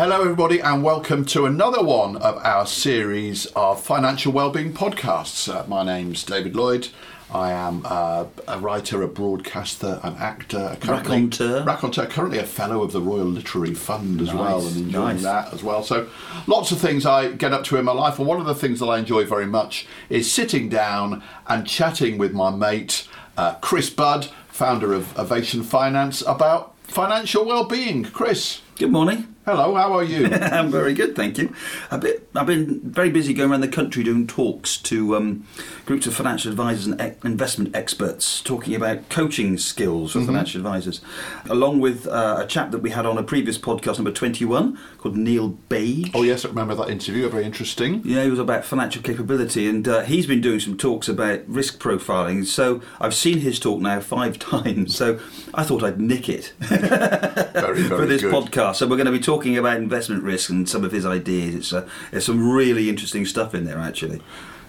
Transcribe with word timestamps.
Hello, 0.00 0.22
everybody, 0.22 0.60
and 0.60 0.82
welcome 0.82 1.26
to 1.26 1.44
another 1.44 1.84
one 1.84 2.16
of 2.16 2.38
our 2.38 2.66
series 2.66 3.44
of 3.54 3.82
financial 3.82 4.32
wellbeing 4.32 4.72
podcasts. 4.72 5.46
Uh, 5.46 5.66
my 5.68 5.84
name's 5.84 6.24
David 6.24 6.56
Lloyd. 6.56 6.88
I 7.30 7.52
am 7.52 7.82
uh, 7.84 8.24
a 8.48 8.58
writer, 8.58 9.02
a 9.02 9.08
broadcaster, 9.08 10.00
an 10.02 10.16
actor, 10.16 10.78
a 10.82 10.86
Raconteur. 10.86 11.64
raconteur, 11.64 12.06
currently 12.06 12.38
a 12.38 12.46
fellow 12.46 12.82
of 12.82 12.92
the 12.92 13.02
Royal 13.02 13.26
Literary 13.26 13.74
Fund 13.74 14.22
as 14.22 14.32
well, 14.32 14.66
and 14.66 14.76
enjoying 14.78 15.16
nice. 15.16 15.22
that 15.22 15.52
as 15.52 15.62
well. 15.62 15.82
So, 15.82 16.08
lots 16.46 16.72
of 16.72 16.78
things 16.78 17.04
I 17.04 17.32
get 17.32 17.52
up 17.52 17.64
to 17.64 17.76
in 17.76 17.84
my 17.84 17.92
life, 17.92 18.18
and 18.18 18.26
one 18.26 18.40
of 18.40 18.46
the 18.46 18.54
things 18.54 18.80
that 18.80 18.86
I 18.86 18.98
enjoy 18.98 19.26
very 19.26 19.44
much 19.44 19.86
is 20.08 20.32
sitting 20.32 20.70
down 20.70 21.22
and 21.46 21.66
chatting 21.66 22.16
with 22.16 22.32
my 22.32 22.50
mate, 22.50 23.06
uh, 23.36 23.56
Chris 23.56 23.90
Budd, 23.90 24.30
founder 24.48 24.94
of 24.94 25.18
Ovation 25.18 25.62
Finance, 25.62 26.22
about 26.22 26.74
financial 26.84 27.44
well-being. 27.44 28.04
Chris, 28.04 28.62
Good 28.78 28.92
morning. 28.92 29.29
Hello, 29.46 29.74
how 29.74 29.94
are 29.94 30.04
you? 30.04 30.26
I'm 30.30 30.70
very 30.70 30.92
good, 30.92 31.16
thank 31.16 31.38
you. 31.38 31.52
A 31.90 31.96
bit, 31.96 32.28
I've 32.36 32.46
been 32.46 32.78
very 32.82 33.08
busy 33.08 33.32
going 33.32 33.50
around 33.50 33.62
the 33.62 33.68
country 33.68 34.04
doing 34.04 34.26
talks 34.26 34.76
to 34.76 35.16
um, 35.16 35.46
groups 35.86 36.06
of 36.06 36.14
financial 36.14 36.50
advisors 36.50 36.86
and 36.86 37.00
e- 37.00 37.16
investment 37.24 37.74
experts, 37.74 38.42
talking 38.42 38.74
about 38.74 39.08
coaching 39.08 39.56
skills 39.56 40.12
for 40.12 40.22
financial 40.22 40.58
advisors, 40.60 41.00
along 41.48 41.80
with 41.80 42.06
uh, 42.06 42.36
a 42.40 42.46
chap 42.46 42.70
that 42.70 42.80
we 42.80 42.90
had 42.90 43.06
on 43.06 43.16
a 43.16 43.22
previous 43.22 43.56
podcast, 43.56 43.96
number 43.96 44.12
21, 44.12 44.78
called 44.98 45.16
Neil 45.16 45.48
Bage. 45.70 46.10
Oh 46.14 46.22
yes, 46.22 46.44
I 46.44 46.48
remember 46.48 46.74
that 46.74 46.90
interview. 46.90 47.26
Very 47.30 47.44
interesting. 47.44 48.02
Yeah, 48.04 48.22
it 48.22 48.30
was 48.30 48.38
about 48.38 48.66
financial 48.66 49.02
capability, 49.02 49.66
and 49.70 49.88
uh, 49.88 50.02
he's 50.02 50.26
been 50.26 50.42
doing 50.42 50.60
some 50.60 50.76
talks 50.76 51.08
about 51.08 51.40
risk 51.48 51.80
profiling. 51.80 52.44
So 52.44 52.82
I've 53.00 53.14
seen 53.14 53.38
his 53.38 53.58
talk 53.58 53.80
now 53.80 54.00
five 54.00 54.38
times. 54.38 54.94
So 54.94 55.18
I 55.54 55.64
thought 55.64 55.82
I'd 55.82 55.98
nick 55.98 56.28
it. 56.28 56.52
Very, 56.58 56.78
very 57.54 57.82
for 57.84 58.04
this 58.04 58.20
good. 58.20 58.34
podcast. 58.34 58.76
So 58.76 58.86
we're 58.86 58.96
going 58.96 59.06
to 59.06 59.12
be 59.12 59.18
talking 59.18 59.29
about 59.38 59.76
investment 59.76 60.22
risk 60.22 60.50
and 60.50 60.68
some 60.68 60.84
of 60.84 60.92
his 60.92 61.06
ideas. 61.06 61.54
It's 61.54 61.72
uh, 61.72 61.88
there's 62.10 62.26
some 62.26 62.50
really 62.50 62.88
interesting 62.88 63.24
stuff 63.24 63.54
in 63.54 63.64
there 63.64 63.78
actually. 63.78 64.20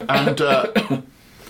And 0.08 0.40
uh, 0.42 0.72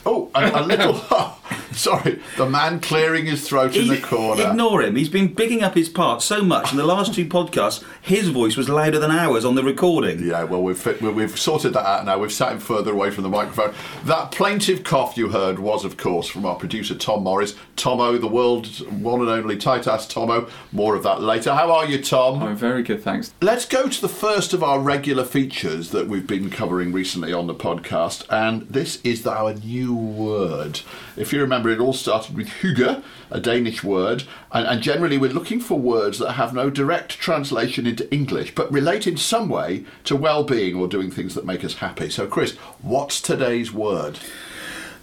oh, 0.06 0.32
a, 0.34 0.62
a 0.62 0.64
little. 0.64 1.02
sorry, 1.76 2.22
the 2.38 2.50
man 2.50 2.80
clearing 2.80 3.26
his 3.26 3.48
throat 3.48 3.76
in 3.76 3.88
the 3.88 4.00
corner. 4.00 4.50
Ignore 4.50 4.82
him. 4.84 4.96
He's 4.96 5.10
been 5.10 5.34
bigging 5.34 5.64
up 5.64 5.76
his 5.76 5.90
part 5.90 6.22
so 6.22 6.42
much 6.44 6.72
in 6.72 6.78
the 6.78 6.86
last 6.86 7.14
two 7.14 7.26
podcasts. 7.26 7.84
His 8.02 8.30
voice 8.30 8.58
was 8.58 8.70
louder 8.70 9.00
than 9.00 9.12
ours 9.12 9.46
on 9.46 9.56
the 9.56 9.64
recording. 9.64 10.26
Yeah, 10.26 10.44
well, 10.44 10.62
we've 10.64 10.78
fit, 10.78 11.02
we- 11.02 11.10
we've 11.10 11.38
sorted 11.40 11.74
that 11.74 11.86
out 11.86 12.06
now. 12.06 12.18
We've 12.20 12.32
sat 12.32 12.52
him 12.52 12.60
further 12.60 12.92
away 12.92 13.12
from 13.12 13.24
the 13.24 13.30
microphone. 13.30 13.74
That 14.06 14.32
plaintive 14.32 14.84
cough 14.84 15.18
you 15.18 15.30
heard 15.30 15.60
was, 15.60 15.86
of 15.86 15.98
course, 15.98 16.28
from 16.28 16.46
our 16.46 16.56
producer 16.56 16.96
Tom 16.96 17.24
Morris. 17.24 17.56
Tommo, 17.78 18.20
the 18.20 18.28
world's 18.28 18.84
one 18.86 19.22
and 19.22 19.30
only 19.30 19.58
tight 19.58 19.88
ass 19.88 20.06
Tommo. 20.12 20.50
More 20.72 20.96
of 20.96 21.04
that 21.04 21.22
later. 21.22 21.54
How 21.54 21.72
are 21.72 21.86
you, 21.86 22.02
Tom? 22.02 22.42
I'm 22.44 22.56
very 22.56 22.84
good, 22.84 23.02
thanks. 23.04 23.34
Let's 23.42 23.66
go 23.66 23.88
to 23.88 24.02
the 24.02 24.10
first 24.10 24.54
of 24.54 24.64
our 24.64 24.80
regular 24.80 25.24
features 25.24 25.92
that 25.92 26.08
we've 26.08 26.28
been 26.28 26.50
covering 26.50 26.92
recently 26.92 27.34
on 27.34 27.48
the 27.48 27.56
podcast, 27.56 28.26
and 28.30 28.64
this 28.64 29.00
is 29.04 29.26
our 29.26 29.54
new 29.54 29.94
word. 29.96 30.82
If 31.22 31.32
you 31.32 31.40
remember, 31.40 31.70
it 31.70 31.80
all 31.80 31.94
started 31.94 32.36
with 32.36 32.48
hygge, 32.48 33.04
a 33.30 33.40
Danish 33.40 33.84
word, 33.84 34.24
and, 34.52 34.66
and 34.66 34.82
generally 34.82 35.20
we're 35.20 35.32
looking 35.32 35.60
for 35.60 35.78
words 35.78 36.18
that 36.18 36.32
have 36.32 36.52
no 36.52 36.72
direct 36.72 37.20
translation 37.20 37.86
into 37.86 38.12
English, 38.12 38.56
but 38.56 38.72
relate 38.72 39.06
in 39.06 39.18
some 39.18 39.48
way 39.48 39.86
to 40.06 40.16
well-being 40.16 40.76
or 40.76 40.88
doing 40.88 41.12
things 41.12 41.36
that 41.36 41.46
make 41.46 41.64
us 41.64 41.76
happy. 41.76 42.10
So, 42.10 42.26
Chris, 42.26 42.54
what's 42.82 43.22
today's 43.22 43.72
word? 43.72 44.18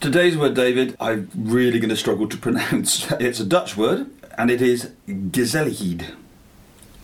Today's 0.01 0.37
word, 0.37 0.55
David, 0.55 0.97
I'm 0.99 1.31
really 1.37 1.79
going 1.79 1.91
to 1.91 1.97
struggle 1.97 2.29
to 2.29 2.37
pronounce. 2.37 3.09
It's 3.21 3.39
a 3.39 3.47
Dutch 3.47 3.77
word, 3.77 4.11
and 4.37 4.51
it 4.51 4.61
is 4.61 4.91
gezelligheid. 5.09 6.17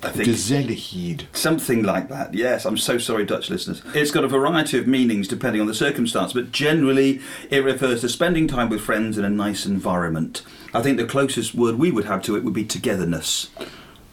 I 0.04 0.10
think. 0.10 0.28
Gezelligheid. 0.28 1.26
Something 1.32 1.82
like 1.82 2.09
that, 2.09 2.34
yes. 2.34 2.65
I'm 2.65 2.76
so 2.76 2.98
sorry, 2.98 3.25
Dutch 3.25 3.50
listeners. 3.50 3.82
It's 3.94 4.10
got 4.10 4.25
a 4.25 4.28
variety 4.28 4.78
of 4.78 4.87
meanings 4.87 5.28
depending 5.28 5.60
on 5.60 5.66
the 5.66 5.75
circumstance, 5.75 6.32
but 6.32 6.53
generally 6.53 7.20
it 7.50 7.65
refers 7.65 8.03
to 8.03 8.09
spending 8.09 8.47
time 8.47 8.69
with 8.69 8.81
friends 8.81 9.19
in 9.19 9.25
a 9.25 9.31
nice 9.31 9.66
environment. 9.66 10.43
I 10.72 10.82
think 10.82 10.98
the 10.98 11.06
closest 11.06 11.54
word 11.54 11.76
we 11.78 11.91
would 11.91 12.04
have 12.04 12.22
to 12.22 12.37
it 12.37 12.44
would 12.44 12.54
be 12.54 12.64
togetherness. 12.64 13.50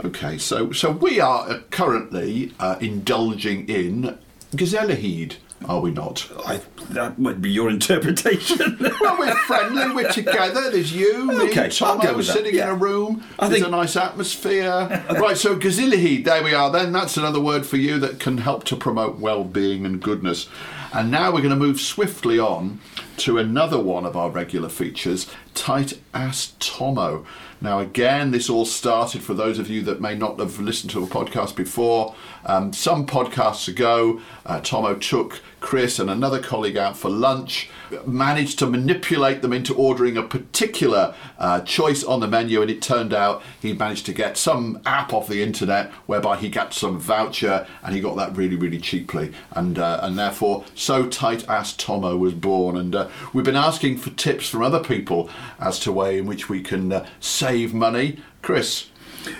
Okay, 0.04 0.38
so 0.38 0.72
so 0.72 0.92
we 0.92 1.20
are 1.20 1.60
currently 1.70 2.54
uh, 2.60 2.78
indulging 2.80 3.68
in 3.70 4.18
gezelligheid, 4.56 5.36
are 5.68 5.80
we 5.80 5.92
not? 5.92 6.28
I, 6.46 6.62
that 6.90 7.20
might 7.20 7.42
be 7.42 7.50
your 7.52 7.70
interpretation. 7.70 8.78
Well, 9.02 9.18
we're 9.18 9.36
friendly, 9.36 9.94
we're 9.96 10.12
together. 10.12 10.70
There's 10.70 10.94
you, 10.94 11.26
me, 11.26 11.50
Okay, 11.50 11.68
Tommo 11.68 12.24
sitting 12.24 12.56
in 12.56 12.68
a 12.68 12.74
room. 12.76 13.24
I 13.40 13.48
There's 13.48 13.62
think- 13.62 13.68
a 13.74 13.76
nice 13.76 13.96
atmosphere. 13.96 15.04
right, 15.20 15.38
so 15.38 15.56
Gezelligheid, 15.56 16.24
there 16.24 16.44
we 16.44 16.54
are. 16.54 16.70
Then 16.72 16.92
that's 16.92 17.18
another 17.18 17.40
word 17.40 17.66
for 17.66 17.78
you 17.78 17.98
that 18.00 18.20
can 18.20 18.38
help 18.38 18.64
to 18.66 18.76
promote 18.76 19.18
well-being 19.20 19.86
and 19.86 20.02
goodness. 20.02 20.48
And 20.94 21.10
now 21.10 21.32
we're 21.32 21.40
going 21.42 21.50
to 21.52 21.56
move 21.56 21.80
swiftly 21.80 22.38
on 22.38 22.80
to 23.22 23.38
another 23.38 23.80
one 23.80 24.04
of 24.04 24.18
our 24.18 24.32
regular 24.32 24.68
features, 24.68 25.30
Tight 25.54 26.00
Ass 26.12 26.54
Tommo. 26.60 27.24
Now, 27.64 27.78
again, 27.78 28.32
this 28.32 28.50
all 28.50 28.66
started 28.66 29.22
for 29.22 29.36
those 29.36 29.60
of 29.60 29.70
you 29.70 29.84
that 29.84 30.02
may 30.02 30.16
not 30.16 30.40
have 30.40 30.60
listened 30.60 30.90
to 30.94 31.04
a 31.04 31.08
podcast 31.08 31.56
before. 31.56 32.16
Um, 32.44 32.74
some 32.74 33.06
podcasts 33.06 33.68
ago, 33.68 34.20
uh, 34.48 34.62
Tommo 34.62 35.00
took 35.00 35.42
Chris 35.60 36.00
and 36.00 36.10
another 36.10 36.42
colleague 36.42 36.78
out 36.78 36.98
for 36.98 37.12
lunch, 37.12 37.70
managed 38.08 38.58
to 38.58 38.66
manipulate 38.66 39.44
them 39.44 39.54
into 39.54 39.76
ordering 39.76 40.18
a 40.18 40.24
particular 40.24 41.14
uh, 41.38 41.62
choice 41.62 42.04
on 42.04 42.20
the 42.20 42.28
menu, 42.28 42.64
and 42.64 42.72
it 42.72 42.82
turned 42.82 43.14
out 43.14 43.44
he 43.62 43.74
managed 43.74 44.08
to 44.08 44.14
get 44.14 44.38
some 44.38 44.82
app 44.88 45.14
off 45.14 45.28
the 45.28 45.44
internet 45.44 45.92
whereby 46.08 46.38
he 46.38 46.50
got 46.50 46.74
some 46.74 47.00
voucher 47.00 47.68
and 47.84 47.94
he 47.94 48.02
got 48.02 48.16
that 48.16 48.36
really, 48.36 48.56
really 48.56 48.80
cheaply. 48.80 49.32
And, 49.52 49.78
uh, 49.78 50.00
and 50.02 50.18
therefore, 50.18 50.66
So 50.74 51.08
Tight 51.08 51.48
Ass 51.48 51.78
Tommo 51.78 52.18
was 52.18 52.34
born. 52.34 52.76
And 52.76 52.96
uh, 52.96 53.10
we've 53.34 53.46
been 53.46 53.56
asking 53.56 53.98
for 53.98 54.10
tips 54.12 54.50
from 54.50 54.64
other 54.64 54.84
people 54.84 55.30
as 55.60 55.80
to 55.80 55.92
way 55.92 56.18
in 56.18 56.26
which 56.26 56.50
we 56.50 56.62
can 56.62 56.92
uh, 56.92 57.06
save 57.20 57.74
money. 57.74 58.20
Chris, 58.42 58.88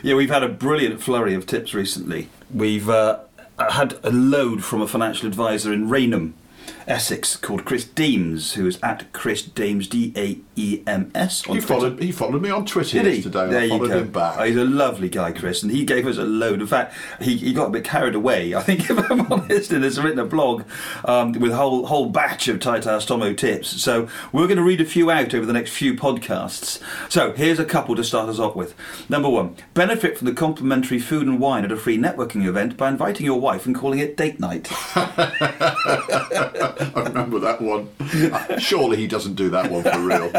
Yeah, 0.04 0.16
we've 0.16 0.30
had 0.30 0.44
a 0.44 0.50
brilliant 0.50 1.02
flurry 1.02 1.34
of 1.34 1.46
tips 1.46 1.74
recently. 1.74 2.30
We've 2.54 2.90
uh, 2.90 3.20
had 3.58 3.98
a 4.04 4.12
load 4.12 4.64
from 4.64 4.82
a 4.82 4.88
financial 4.88 5.28
advisor 5.28 5.74
in 5.74 5.90
Rainham, 5.90 6.36
Essex, 6.92 7.38
called 7.38 7.64
Chris 7.64 7.86
Daems, 7.86 8.56
who 8.56 8.68
is 8.68 8.78
at 8.84 9.14
Chris 9.14 9.42
Daems, 9.42 9.88
D 9.88 10.12
A 10.18 10.38
E 10.58 10.84
M 10.86 11.10
S. 11.16 11.42
he 11.44 11.62
followed, 11.62 12.04
he 12.04 12.12
followed 12.12 12.42
me 12.42 12.50
on 12.50 12.66
Twitter 12.66 13.02
Did 13.02 13.16
yesterday. 13.16 13.50
There 13.50 13.62
I 13.62 13.64
you 13.64 13.80
go. 13.80 14.00
him 14.00 14.12
back. 14.12 14.38
Oh, 14.38 14.44
he's 14.44 14.58
a 14.58 14.66
lovely 14.66 15.08
guy, 15.08 15.32
Chris, 15.32 15.64
and 15.64 15.72
he 15.72 15.86
gave 15.86 16.06
us 16.06 16.18
a 16.18 16.26
load. 16.26 16.60
In 16.60 16.68
fact, 16.68 16.94
he, 17.22 17.38
he 17.38 17.54
got 17.54 17.68
a 17.68 17.70
bit 17.70 17.86
carried 17.86 18.14
away. 18.14 18.54
I 18.56 18.62
think, 18.62 18.82
if 18.90 19.10
I'm 19.10 19.22
honest, 19.32 19.72
and 19.72 19.86
has 19.86 20.02
written 20.02 20.20
a 20.20 20.26
blog 20.26 20.66
um, 21.06 21.32
with 21.32 21.54
a 21.54 21.56
whole 21.56 21.86
whole 21.86 22.10
batch 22.10 22.50
of 22.50 22.60
Tight 22.60 22.86
Ass 22.86 23.06
Tommo 23.06 23.32
tips. 23.34 23.70
So 23.82 24.10
we're 24.34 24.48
going 24.48 24.58
to 24.58 24.64
read 24.64 24.82
a 24.82 24.86
few 24.86 25.10
out 25.10 25.34
over 25.34 25.46
the 25.46 25.54
next 25.54 25.72
few 25.72 25.94
podcasts. 25.94 26.82
So 27.10 27.32
here's 27.32 27.58
a 27.60 27.66
couple 27.66 27.96
to 27.96 28.04
start 28.04 28.28
us 28.28 28.38
off 28.38 28.54
with. 28.54 28.76
Number 29.10 29.30
one: 29.30 29.56
benefit 29.74 30.18
from 30.18 30.28
the 30.28 30.34
complimentary 30.34 31.00
food 31.00 31.26
and 31.26 31.40
wine 31.40 31.64
at 31.64 31.72
a 31.72 31.78
free 31.78 31.98
networking 31.98 32.46
event 32.46 32.76
by 32.76 32.90
inviting 32.90 33.26
your 33.26 33.40
wife 33.40 33.66
and 33.66 33.74
calling 33.74 34.00
it 34.00 34.18
date 34.18 34.42
night. 34.42 34.70
I 36.96 37.04
remember 37.04 37.40
that 37.40 37.62
one. 37.62 37.90
Surely 38.60 38.98
he 38.98 39.08
doesn't 39.08 39.36
do 39.36 39.50
that 39.50 39.72
one 39.72 39.84
for 39.84 40.00
real. 40.00 40.32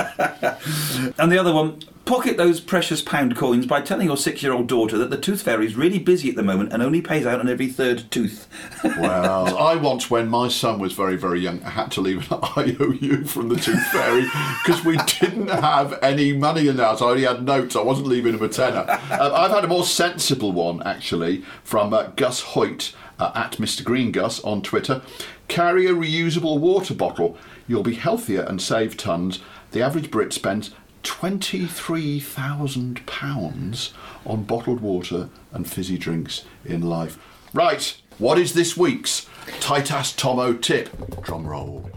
And 1.18 1.30
the 1.30 1.38
other 1.38 1.52
one, 1.52 1.80
pocket 2.04 2.36
those 2.36 2.60
precious 2.60 3.00
pound 3.00 3.36
coins 3.36 3.66
by 3.66 3.80
telling 3.80 4.06
your 4.06 4.16
six 4.16 4.42
year 4.42 4.52
old 4.52 4.66
daughter 4.66 4.98
that 4.98 5.10
the 5.10 5.16
tooth 5.16 5.42
fairy 5.42 5.66
is 5.66 5.76
really 5.76 5.98
busy 5.98 6.28
at 6.28 6.36
the 6.36 6.42
moment 6.42 6.72
and 6.72 6.82
only 6.82 7.00
pays 7.00 7.26
out 7.26 7.40
on 7.40 7.48
every 7.48 7.68
third 7.68 8.10
tooth. 8.10 8.48
Well, 8.84 9.56
I 9.58 9.76
once, 9.76 10.10
when 10.10 10.28
my 10.28 10.48
son 10.48 10.78
was 10.78 10.92
very, 10.92 11.16
very 11.16 11.40
young, 11.40 11.62
I 11.62 11.70
had 11.70 11.90
to 11.92 12.00
leave 12.00 12.30
an 12.30 12.40
IOU 12.56 13.24
from 13.24 13.48
the 13.48 13.56
Tooth 13.56 13.84
Fairy 13.88 14.24
because 14.64 14.84
we 14.84 14.96
didn't 15.20 15.48
have 15.48 15.98
any 16.02 16.32
money 16.32 16.68
in 16.68 16.76
the 16.76 16.84
house. 16.84 17.00
I 17.00 17.06
only 17.06 17.24
had 17.24 17.44
notes. 17.44 17.76
I 17.76 17.82
wasn't 17.82 18.08
leaving 18.08 18.34
him 18.34 18.42
a 18.42 18.48
tenner. 18.48 18.84
Uh, 18.88 19.32
I've 19.34 19.50
had 19.50 19.64
a 19.64 19.68
more 19.68 19.84
sensible 19.84 20.52
one, 20.52 20.82
actually, 20.82 21.44
from 21.62 21.94
uh, 21.94 22.08
Gus 22.16 22.40
Hoyt 22.40 22.92
uh, 23.22 23.32
at 23.34 23.52
Mr. 23.52 23.82
Green 23.84 24.10
Gus 24.10 24.42
on 24.42 24.62
Twitter. 24.62 25.02
Carry 25.46 25.86
a 25.86 25.92
reusable 25.92 26.58
water 26.58 26.94
bottle. 26.94 27.38
You'll 27.68 27.84
be 27.84 27.94
healthier 27.94 28.42
and 28.42 28.60
save 28.60 28.96
tons. 28.96 29.38
The 29.70 29.82
average 29.82 30.10
Brit 30.10 30.32
spends 30.32 30.72
£23,000 31.04 33.92
on 34.26 34.42
bottled 34.42 34.80
water 34.80 35.28
and 35.52 35.70
fizzy 35.70 35.98
drinks 35.98 36.44
in 36.64 36.82
life. 36.82 37.16
Right, 37.54 37.96
what 38.18 38.38
is 38.38 38.54
this 38.54 38.76
week's 38.76 39.28
tight 39.60 39.92
ass 39.92 40.12
Tommo 40.12 40.60
tip? 40.60 40.90
Drum 41.22 41.46
roll. 41.46 41.88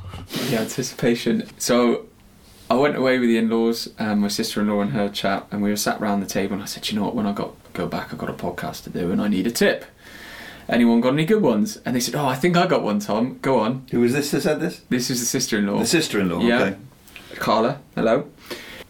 The 0.49 0.59
anticipation. 0.59 1.49
So 1.57 2.05
I 2.69 2.75
went 2.75 2.97
away 2.97 3.17
with 3.19 3.29
the 3.29 3.37
in-laws, 3.37 3.89
um, 3.99 4.19
my 4.19 4.27
sister-in-law 4.27 4.81
and 4.81 4.91
her 4.91 5.09
chap, 5.09 5.51
and 5.51 5.63
we 5.63 5.69
were 5.69 5.75
sat 5.75 5.99
round 5.99 6.21
the 6.21 6.27
table. 6.27 6.53
And 6.53 6.63
I 6.63 6.65
said, 6.65 6.89
"You 6.89 6.97
know 6.97 7.05
what? 7.05 7.15
When 7.15 7.27
I 7.27 7.31
got 7.31 7.53
go 7.73 7.87
back, 7.87 8.13
I 8.13 8.17
got 8.17 8.29
a 8.29 8.33
podcast 8.33 8.83
to 8.85 8.89
do, 8.89 9.11
and 9.11 9.21
I 9.21 9.27
need 9.27 9.45
a 9.47 9.51
tip. 9.51 9.85
Anyone 10.67 11.01
got 11.01 11.13
any 11.13 11.25
good 11.25 11.41
ones?" 11.41 11.79
And 11.85 11.95
they 11.95 11.99
said, 11.99 12.15
"Oh, 12.15 12.25
I 12.27 12.35
think 12.35 12.57
I 12.57 12.65
got 12.67 12.83
one. 12.83 12.99
Tom, 12.99 13.39
go 13.41 13.59
on." 13.59 13.83
Who 13.91 14.01
was 14.01 14.13
this 14.13 14.31
that 14.31 14.41
said 14.41 14.59
this? 14.59 14.81
This 14.89 15.09
is 15.09 15.19
the 15.19 15.25
sister-in-law. 15.25 15.79
The 15.79 15.85
sister 15.85 16.19
in 16.19 16.29
law, 16.29 16.39
Yeah. 16.41 16.61
okay. 16.61 16.75
Carla, 17.35 17.79
hello. 17.95 18.27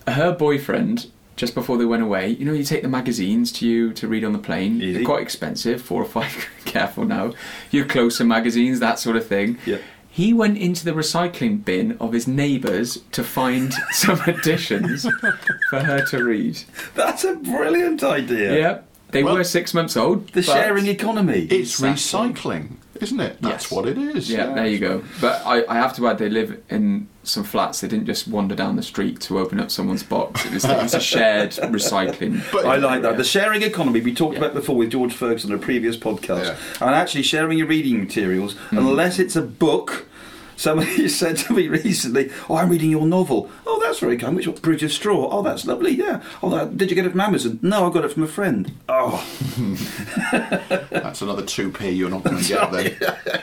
Her 0.08 0.32
boyfriend 0.32 1.08
just 1.36 1.54
before 1.54 1.78
they 1.78 1.86
went 1.86 2.02
away. 2.04 2.30
You 2.30 2.46
know, 2.46 2.54
you 2.54 2.64
take 2.64 2.82
the 2.82 2.88
magazines 2.88 3.52
to 3.54 3.68
you 3.68 3.92
to 3.94 4.08
read 4.08 4.24
on 4.24 4.32
the 4.34 4.40
plane. 4.40 4.78
Easy. 4.82 4.94
They're 4.94 5.04
quite 5.06 5.22
expensive, 5.22 5.82
four 5.82 6.02
or 6.02 6.06
five. 6.06 6.48
Careful 6.66 7.04
now. 7.06 7.34
Your 7.72 7.86
closer 7.86 8.24
magazines, 8.24 8.80
that 8.80 9.00
sort 9.00 9.18
of 9.18 9.28
thing. 9.28 9.58
Yeah. 9.66 9.78
He 10.10 10.32
went 10.34 10.58
into 10.58 10.86
the 10.86 10.92
recycling 10.92 11.66
bin 11.66 11.98
of 12.00 12.14
his 12.14 12.26
neighbours 12.26 13.00
to 13.12 13.22
find 13.22 13.74
some 13.92 14.22
editions 14.28 15.06
for 15.70 15.80
her 15.82 16.06
to 16.06 16.24
read. 16.24 16.58
That's 16.94 17.26
a 17.26 17.34
brilliant 17.36 18.02
idea. 18.02 18.58
Yeah, 18.58 18.78
they 19.16 19.24
Well, 19.24 19.36
were 19.36 19.44
six 19.44 19.74
months 19.74 19.96
old. 19.98 20.28
The 20.34 20.42
sharing 20.44 20.88
economy. 20.88 21.48
It's 21.50 21.80
Exactly. 21.82 22.30
recycling, 22.30 22.68
isn't 23.02 23.20
it? 23.20 23.42
That's 23.42 23.66
Yes. 23.66 23.72
what 23.72 23.88
it 23.88 23.98
is. 23.98 24.30
Yeah, 24.30 24.54
there 24.54 24.68
you 24.68 24.78
go. 24.80 25.04
But 25.22 25.42
I, 25.46 25.64
I 25.68 25.76
have 25.76 25.96
to 25.96 26.08
add, 26.08 26.18
they 26.18 26.30
live 26.30 26.62
in 26.70 27.08
some 27.24 27.44
flats. 27.44 27.82
They 27.82 27.88
didn't 27.88 28.06
just 28.06 28.28
wander 28.28 28.54
down 28.56 28.76
the 28.76 28.84
street 28.84 29.20
to 29.22 29.40
open 29.40 29.60
up 29.60 29.72
someone's 29.72 30.04
box. 30.04 30.46
It 30.46 30.54
was, 30.54 30.66
it 30.66 30.82
was 30.84 30.94
a 30.94 31.00
shared 31.00 31.52
recycling. 31.80 32.44
But- 32.52 32.66
I 32.66 32.76
like 32.76 33.02
that. 33.02 33.18
The 33.18 33.24
sharing 33.24 33.64
economy 33.64 34.02
we 34.02 34.14
talked 34.14 34.34
Yeah. 34.36 34.42
about 34.42 34.54
before 34.54 34.76
with 34.76 34.92
George 34.92 35.14
Ferguson 35.14 35.52
in 35.52 35.58
a 35.58 35.62
previous 35.62 35.98
podcast. 35.98 36.44
Yeah. 36.46 36.86
And 36.86 36.94
actually 36.96 37.24
sharing 37.24 37.58
your 37.58 37.68
reading 37.68 38.00
materials, 38.00 38.54
Hmm. 38.70 38.78
unless 38.78 39.18
it's 39.20 39.36
a 39.36 39.42
book. 39.42 40.08
Somebody 40.56 41.08
said 41.10 41.38
to 41.38 41.54
me 41.54 41.68
recently, 41.68 42.32
"Oh, 42.50 42.56
I'm 42.58 42.70
reading 42.70 42.90
your 42.92 43.06
novel. 43.06 43.50
Oh, 43.66 43.80
that's 43.84 44.00
very 44.00 44.18
kind. 44.18 44.36
Which 44.36 44.48
one? 44.48 44.56
Bridge 44.58 44.84
of 44.84 44.92
Straw. 44.92 45.28
Oh, 45.32 45.42
that's 45.42 45.66
lovely. 45.66 45.92
Yeah. 45.92 46.22
Oh, 46.42 46.50
that, 46.50 46.78
did 46.78 46.90
you 46.90 46.96
get 46.96 47.06
it 47.06 47.12
from 47.12 47.22
Amazon? 47.22 47.60
No, 47.62 47.88
I 47.88 47.94
got 47.94 48.06
it 48.06 48.12
from 48.12 48.24
a 48.24 48.28
friend. 48.28 48.72
Oh, 48.90 49.26
That's 50.92 51.22
another 51.22 51.44
2p 51.44 51.96
you're 51.96 52.10
not 52.10 52.24
going 52.24 52.38
to 52.42 52.48
get 52.48 52.72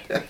then. 0.08 0.22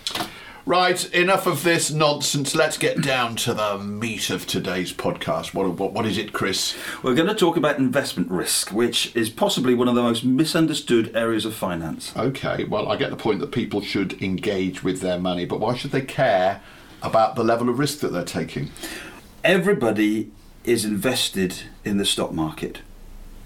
Right, 0.64 1.12
enough 1.12 1.47
of 1.47 1.64
this 1.64 1.91
nonsense. 1.91 2.55
Let's 2.55 2.79
get 2.79 3.00
down 3.03 3.35
to 3.37 3.53
the 3.53 3.79
meat 3.79 4.31
of 4.31 4.47
today's 4.47 4.93
podcast. 4.93 5.55
What, 5.55 5.69
what, 5.70 5.93
what 5.93 6.06
is 6.06 6.17
it, 6.17 6.32
Chris? 6.32 6.76
we're 7.03 7.17
going 7.17 7.29
to 7.29 7.35
talk 7.35 7.56
about 7.56 7.79
investment 7.79 8.31
risk, 8.31 8.70
which 8.70 9.14
is 9.17 9.29
possibly 9.29 9.75
one 9.75 9.88
of 9.88 9.97
the 9.97 10.03
most 10.03 10.25
misunderstood 10.25 11.14
areas 11.17 11.44
of 11.44 11.55
finance. 11.55 12.12
Okay, 12.17 12.62
well, 12.64 12.88
I 12.88 12.97
get 12.97 13.11
the 13.11 13.17
point 13.17 13.41
that 13.41 13.50
people 13.50 13.81
should 13.81 14.23
engage 14.23 14.85
with 14.85 15.00
their 15.00 15.19
money, 15.19 15.44
but 15.44 15.59
why 15.59 15.75
should 15.75 15.91
they 15.91 16.00
care 16.00 16.61
about 17.03 17.35
the 17.35 17.43
level 17.43 17.69
of 17.69 17.81
risk 17.81 17.99
that 17.99 18.12
they're 18.12 18.25
taking? 18.25 18.70
everybody 19.44 20.31
is 20.64 20.85
invested 20.85 21.62
in 21.85 21.97
the 21.97 22.05
stock 22.05 22.32
market. 22.32 22.81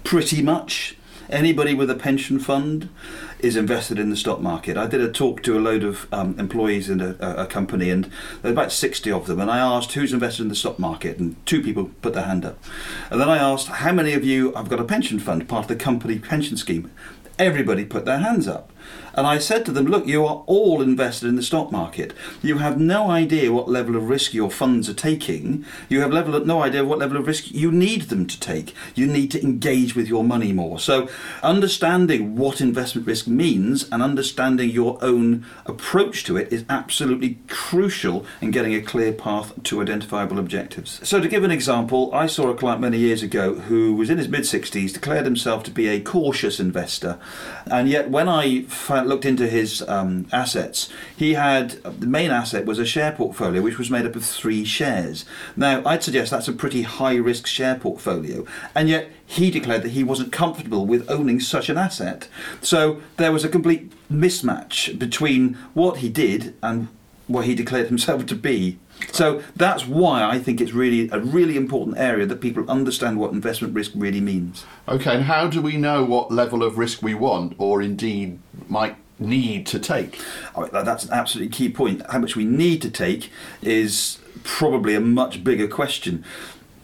Pretty 0.03 0.41
much. 0.41 0.95
Anybody 1.29 1.73
with 1.73 1.89
a 1.89 1.95
pension 1.95 2.39
fund 2.39 2.89
is 3.39 3.55
invested 3.55 3.99
in 3.99 4.09
the 4.09 4.15
stock 4.15 4.41
market. 4.41 4.77
I 4.77 4.87
did 4.87 5.01
a 5.01 5.11
talk 5.11 5.43
to 5.43 5.57
a 5.57 5.61
load 5.61 5.83
of 5.83 6.11
um, 6.13 6.39
employees 6.39 6.89
in 6.89 7.01
a, 7.01 7.15
a 7.19 7.45
company, 7.45 7.89
and 7.89 8.05
there 8.41 8.51
were 8.51 8.51
about 8.51 8.71
60 8.71 9.11
of 9.11 9.27
them. 9.27 9.39
And 9.39 9.51
I 9.51 9.59
asked 9.59 9.93
who's 9.93 10.13
invested 10.13 10.43
in 10.43 10.49
the 10.49 10.55
stock 10.55 10.79
market, 10.79 11.17
and 11.17 11.35
two 11.45 11.61
people 11.61 11.91
put 12.01 12.13
their 12.13 12.23
hand 12.25 12.45
up. 12.45 12.63
And 13.09 13.21
then 13.21 13.29
I 13.29 13.37
asked 13.37 13.67
how 13.67 13.91
many 13.91 14.13
of 14.13 14.23
you 14.23 14.53
have 14.53 14.69
got 14.69 14.79
a 14.79 14.83
pension 14.83 15.19
fund, 15.19 15.47
part 15.47 15.65
of 15.65 15.67
the 15.67 15.75
company 15.75 16.19
pension 16.19 16.57
scheme. 16.57 16.91
Everybody 17.37 17.85
put 17.85 18.05
their 18.05 18.19
hands 18.19 18.47
up. 18.47 18.71
And 19.17 19.25
I 19.25 19.39
said 19.39 19.65
to 19.65 19.71
them, 19.71 19.87
look, 19.87 20.05
you 20.05 20.23
are 20.27 20.43
all 20.45 20.79
invested 20.79 21.27
in 21.27 21.35
the 21.35 21.41
stock 21.41 21.71
market. 21.71 22.13
You 22.43 22.59
have 22.59 22.79
no 22.79 23.09
idea 23.09 23.51
what 23.51 23.67
level 23.67 23.95
of 23.95 24.09
risk 24.09 24.31
your 24.31 24.51
funds 24.51 24.87
are 24.89 24.93
taking. 24.93 25.65
You 25.89 26.01
have 26.01 26.13
level, 26.13 26.39
no 26.45 26.61
idea 26.61 26.85
what 26.85 26.99
level 26.99 27.17
of 27.17 27.25
risk 27.25 27.51
you 27.51 27.71
need 27.71 28.03
them 28.03 28.27
to 28.27 28.39
take. 28.39 28.75
You 28.93 29.07
need 29.07 29.31
to 29.31 29.41
engage 29.41 29.95
with 29.95 30.07
your 30.07 30.23
money 30.23 30.53
more. 30.53 30.79
So, 30.79 31.09
understanding 31.41 32.35
what 32.35 32.61
investment 32.61 33.07
risk 33.07 33.25
means 33.25 33.89
and 33.91 34.03
understanding 34.03 34.69
your 34.69 34.99
own 35.03 35.47
approach 35.65 36.23
to 36.25 36.37
it 36.37 36.53
is 36.53 36.63
absolutely 36.69 37.39
crucial 37.47 38.23
in 38.39 38.51
getting 38.51 38.75
a 38.75 38.81
clear 38.81 39.11
path 39.11 39.51
to 39.63 39.81
identifiable 39.81 40.37
objectives. 40.37 40.99
So, 41.07 41.19
to 41.19 41.27
give 41.27 41.43
an 41.43 41.49
example, 41.49 42.13
I 42.13 42.27
saw 42.27 42.49
a 42.49 42.55
client 42.55 42.81
many 42.81 42.99
years 42.99 43.23
ago 43.23 43.55
who 43.55 43.95
was 43.95 44.11
in 44.11 44.19
his 44.19 44.27
mid 44.27 44.41
60s, 44.41 44.93
declared 44.93 45.25
himself 45.25 45.63
to 45.63 45.71
be 45.71 45.87
a 45.87 45.99
cautious 45.99 46.59
investor, 46.59 47.17
and 47.65 47.89
yet 47.89 48.11
when 48.11 48.29
I 48.29 48.61
fa- 48.77 49.03
looked 49.05 49.25
into 49.25 49.47
his 49.47 49.81
um, 49.87 50.27
assets, 50.31 50.89
he 51.15 51.33
had 51.33 51.71
the 51.83 52.07
main 52.07 52.31
asset 52.31 52.65
was 52.65 52.79
a 52.79 52.85
share 52.85 53.11
portfolio 53.11 53.61
which 53.61 53.77
was 53.77 53.89
made 53.89 54.05
up 54.05 54.15
of 54.15 54.23
three 54.23 54.63
shares. 54.63 55.25
Now, 55.55 55.81
I'd 55.85 56.03
suggest 56.03 56.31
that's 56.31 56.47
a 56.47 56.53
pretty 56.53 56.83
high 56.83 57.15
risk 57.15 57.47
share 57.47 57.75
portfolio, 57.75 58.45
and 58.75 58.89
yet 58.89 59.09
he 59.25 59.51
declared 59.51 59.83
that 59.83 59.89
he 59.89 60.03
wasn't 60.03 60.31
comfortable 60.31 60.85
with 60.85 61.09
owning 61.09 61.39
such 61.39 61.69
an 61.69 61.77
asset. 61.77 62.27
So 62.61 63.01
there 63.17 63.31
was 63.31 63.43
a 63.43 63.49
complete 63.49 63.91
mismatch 64.09 64.97
between 64.97 65.55
what 65.73 65.97
he 65.97 66.09
did 66.09 66.55
and 66.63 66.87
what 67.27 67.45
he 67.45 67.55
declared 67.55 67.87
himself 67.87 68.25
to 68.25 68.35
be. 68.35 68.79
So 69.11 69.43
that's 69.55 69.85
why 69.85 70.23
I 70.23 70.39
think 70.39 70.59
it's 70.59 70.71
really 70.71 71.09
a 71.09 71.19
really 71.19 71.55
important 71.55 71.97
area 71.97 72.25
that 72.25 72.41
people 72.41 72.69
understand 72.69 73.19
what 73.19 73.31
investment 73.31 73.75
risk 73.75 73.91
really 73.95 74.21
means. 74.21 74.65
Okay, 74.87 75.15
and 75.15 75.25
how 75.25 75.47
do 75.47 75.61
we 75.61 75.77
know 75.77 76.03
what 76.03 76.31
level 76.31 76.63
of 76.63 76.77
risk 76.77 77.01
we 77.01 77.13
want 77.13 77.53
or 77.57 77.81
indeed 77.81 78.39
might 78.67 78.95
need 79.19 79.67
to 79.67 79.79
take? 79.79 80.19
Oh, 80.55 80.67
That's 80.67 81.05
an 81.05 81.13
absolutely 81.13 81.51
key 81.51 81.69
point. 81.69 82.01
How 82.09 82.19
much 82.19 82.35
we 82.35 82.45
need 82.45 82.81
to 82.83 82.89
take 82.89 83.31
is 83.61 84.19
probably 84.43 84.95
a 84.95 85.01
much 85.01 85.43
bigger 85.43 85.67
question. 85.67 86.23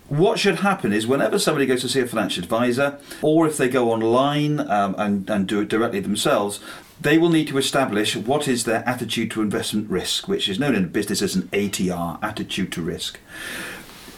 What 0.09 0.37
should 0.37 0.57
happen 0.59 0.93
is 0.93 1.07
whenever 1.07 1.39
somebody 1.39 1.65
goes 1.65 1.81
to 1.81 1.89
see 1.89 2.01
a 2.01 2.05
financial 2.05 2.43
advisor, 2.43 2.99
or 3.21 3.47
if 3.47 3.57
they 3.57 3.69
go 3.69 3.91
online 3.91 4.59
um, 4.59 4.93
and, 4.97 5.27
and 5.29 5.47
do 5.47 5.61
it 5.61 5.69
directly 5.69 6.01
themselves, 6.01 6.59
they 7.01 7.17
will 7.17 7.29
need 7.29 7.47
to 7.49 7.57
establish 7.57 8.15
what 8.15 8.47
is 8.47 8.63
their 8.63 8.87
attitude 8.87 9.31
to 9.31 9.41
investment 9.41 9.89
risk, 9.89 10.27
which 10.27 10.47
is 10.47 10.59
known 10.59 10.75
in 10.75 10.89
business 10.89 11.21
as 11.21 11.35
an 11.35 11.43
ATR, 11.49 12.19
attitude 12.23 12.71
to 12.73 12.81
risk. 12.81 13.19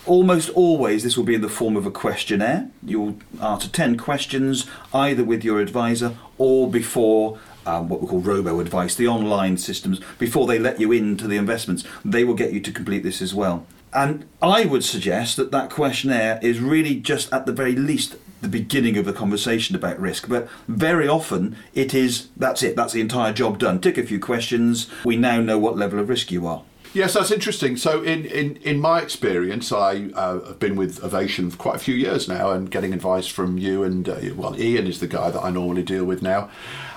Almost 0.05 0.49
always, 0.51 1.03
this 1.03 1.17
will 1.17 1.23
be 1.23 1.33
in 1.33 1.41
the 1.41 1.49
form 1.49 1.75
of 1.75 1.85
a 1.85 1.91
questionnaire. 1.91 2.69
You'll 2.83 3.17
answer 3.41 3.67
10 3.67 3.97
questions 3.97 4.67
either 4.93 5.23
with 5.23 5.43
your 5.43 5.59
advisor 5.59 6.15
or 6.37 6.69
before 6.69 7.39
um, 7.65 7.89
what 7.89 8.01
we 8.01 8.07
call 8.07 8.19
robo 8.19 8.59
advice, 8.59 8.93
the 8.93 9.07
online 9.07 9.57
systems, 9.57 9.99
before 10.19 10.45
they 10.45 10.59
let 10.59 10.79
you 10.79 10.91
into 10.91 11.27
the 11.27 11.37
investments. 11.37 11.83
They 12.03 12.23
will 12.23 12.35
get 12.35 12.53
you 12.53 12.59
to 12.59 12.71
complete 12.71 13.01
this 13.01 13.21
as 13.21 13.33
well. 13.33 13.65
And 13.93 14.27
I 14.41 14.65
would 14.65 14.83
suggest 14.83 15.37
that 15.37 15.51
that 15.51 15.69
questionnaire 15.69 16.37
is 16.41 16.59
really 16.59 16.99
just 16.99 17.31
at 17.31 17.45
the 17.45 17.53
very 17.53 17.75
least 17.75 18.17
the 18.45 18.59
beginning 18.59 18.97
of 18.97 19.05
the 19.05 19.13
conversation 19.13 19.75
about 19.75 19.99
risk. 19.99 20.29
But 20.29 20.47
very 20.67 21.07
often 21.07 21.55
it 21.73 21.93
is 21.93 22.29
that's 22.37 22.63
it, 22.63 22.75
that's 22.75 22.93
the 22.93 23.01
entire 23.01 23.33
job 23.33 23.59
done. 23.59 23.81
Tick 23.81 23.97
a 23.97 24.03
few 24.03 24.19
questions, 24.19 24.89
we 25.03 25.17
now 25.17 25.41
know 25.41 25.57
what 25.57 25.77
level 25.77 25.99
of 25.99 26.09
risk 26.09 26.31
you 26.31 26.47
are. 26.47 26.63
Yes, 26.93 27.13
that's 27.13 27.29
interesting. 27.29 27.75
So, 27.75 28.03
in, 28.03 28.23
in, 28.23 28.55
in 28.57 28.79
my 28.79 29.01
experience, 29.01 29.73
I 29.73 30.11
uh, 30.13 30.39
have 30.45 30.59
been 30.59 30.77
with 30.77 31.03
Ovation 31.03 31.51
for 31.51 31.57
quite 31.57 31.75
a 31.75 31.79
few 31.79 31.93
years 31.93 32.29
now 32.29 32.51
and 32.51 32.71
getting 32.71 32.93
advice 32.93 33.27
from 33.27 33.57
you. 33.57 33.83
And, 33.83 34.07
uh, 34.07 34.15
well, 34.33 34.57
Ian 34.57 34.87
is 34.87 35.01
the 35.01 35.07
guy 35.07 35.29
that 35.29 35.43
I 35.43 35.49
normally 35.49 35.83
deal 35.83 36.05
with 36.05 36.21
now. 36.21 36.49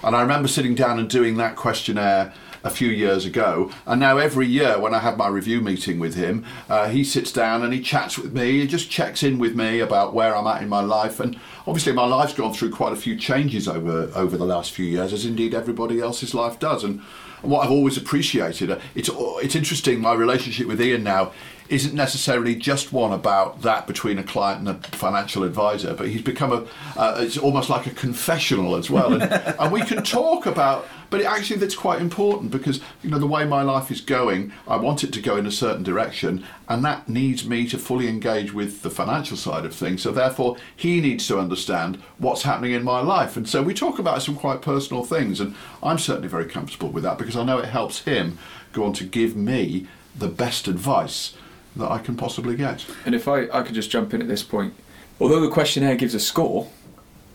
And 0.04 0.14
I 0.14 0.22
remember 0.22 0.46
sitting 0.46 0.76
down 0.76 1.00
and 1.00 1.10
doing 1.10 1.36
that 1.38 1.56
questionnaire 1.56 2.32
a 2.68 2.70
few 2.70 2.88
years 2.90 3.26
ago. 3.26 3.70
And 3.86 3.98
now, 3.98 4.18
every 4.18 4.46
year, 4.46 4.78
when 4.78 4.94
I 4.94 5.00
have 5.00 5.16
my 5.16 5.26
review 5.26 5.60
meeting 5.60 5.98
with 5.98 6.14
him, 6.14 6.44
uh, 6.68 6.88
he 6.88 7.02
sits 7.02 7.32
down 7.32 7.64
and 7.64 7.72
he 7.72 7.80
chats 7.80 8.16
with 8.16 8.32
me. 8.32 8.60
He 8.60 8.66
just 8.66 8.90
checks 8.90 9.22
in 9.22 9.38
with 9.38 9.56
me 9.56 9.80
about 9.80 10.14
where 10.14 10.36
I'm 10.36 10.46
at 10.46 10.62
in 10.62 10.68
my 10.68 10.82
life. 10.82 11.18
And 11.18 11.38
obviously, 11.66 11.92
my 11.92 12.06
life's 12.06 12.34
gone 12.34 12.52
through 12.52 12.70
quite 12.70 12.92
a 12.92 12.96
few 12.96 13.16
changes 13.16 13.66
over, 13.66 14.10
over 14.14 14.36
the 14.36 14.44
last 14.44 14.70
few 14.70 14.86
years, 14.86 15.12
as 15.12 15.24
indeed 15.24 15.54
everybody 15.54 16.00
else's 16.00 16.34
life 16.34 16.58
does. 16.60 16.84
And 16.84 17.00
what 17.42 17.64
I've 17.64 17.70
always 17.70 17.96
appreciated, 17.96 18.70
uh, 18.70 18.78
it's 18.94 19.10
it's 19.12 19.54
interesting. 19.54 20.00
My 20.00 20.14
relationship 20.14 20.66
with 20.66 20.80
Ian 20.80 21.04
now 21.04 21.32
isn't 21.68 21.94
necessarily 21.94 22.54
just 22.54 22.92
one 22.92 23.12
about 23.12 23.62
that 23.62 23.86
between 23.86 24.18
a 24.18 24.22
client 24.22 24.66
and 24.66 24.68
a 24.68 24.88
financial 24.96 25.44
advisor, 25.44 25.94
but 25.94 26.08
he's 26.08 26.22
become 26.22 26.52
a. 26.52 26.66
Uh, 26.98 27.18
it's 27.20 27.38
almost 27.38 27.68
like 27.70 27.86
a 27.86 27.90
confessional 27.90 28.76
as 28.76 28.90
well, 28.90 29.12
and, 29.12 29.22
and 29.60 29.72
we 29.72 29.82
can 29.82 30.02
talk 30.02 30.46
about. 30.46 30.86
But 31.10 31.20
it 31.20 31.26
actually, 31.26 31.58
that's 31.58 31.74
quite 31.74 32.02
important 32.02 32.50
because 32.50 32.80
you 33.02 33.10
know 33.10 33.18
the 33.18 33.26
way 33.26 33.44
my 33.44 33.62
life 33.62 33.90
is 33.90 34.00
going, 34.00 34.52
I 34.66 34.76
want 34.76 35.04
it 35.04 35.12
to 35.14 35.20
go 35.20 35.36
in 35.36 35.46
a 35.46 35.50
certain 35.50 35.82
direction, 35.82 36.44
and 36.68 36.84
that 36.84 37.08
needs 37.08 37.46
me 37.46 37.66
to 37.68 37.78
fully 37.78 38.08
engage 38.08 38.52
with 38.52 38.82
the 38.82 38.90
financial 38.90 39.36
side 39.36 39.64
of 39.64 39.74
things. 39.74 40.02
So 40.02 40.12
therefore, 40.12 40.56
he 40.76 41.00
needs 41.00 41.26
to 41.28 41.38
understand 41.38 42.02
what's 42.18 42.42
happening 42.42 42.72
in 42.72 42.84
my 42.84 43.00
life, 43.00 43.36
and 43.36 43.48
so 43.48 43.62
we 43.62 43.72
talk 43.72 43.98
about 43.98 44.22
some 44.22 44.36
quite 44.36 44.60
personal 44.60 45.04
things, 45.04 45.40
and 45.40 45.54
I'm 45.82 45.98
certainly 45.98 46.28
very 46.28 46.46
comfortable 46.46 46.90
with 46.90 47.04
that 47.04 47.18
because 47.18 47.36
I 47.36 47.44
know 47.44 47.58
it 47.58 47.68
helps 47.68 48.00
him 48.00 48.38
go 48.72 48.84
on 48.84 48.92
to 48.94 49.04
give 49.04 49.34
me 49.34 49.86
the 50.16 50.28
best 50.28 50.68
advice 50.68 51.34
that 51.76 51.90
I 51.90 51.98
can 51.98 52.16
possibly 52.16 52.56
get. 52.56 52.84
And 53.06 53.14
if 53.14 53.28
I, 53.28 53.48
I 53.52 53.62
could 53.62 53.74
just 53.74 53.90
jump 53.90 54.12
in 54.12 54.20
at 54.20 54.28
this 54.28 54.42
point, 54.42 54.74
although 55.20 55.40
the 55.40 55.48
questionnaire 55.48 55.96
gives 55.96 56.14
a 56.14 56.20
score, 56.20 56.68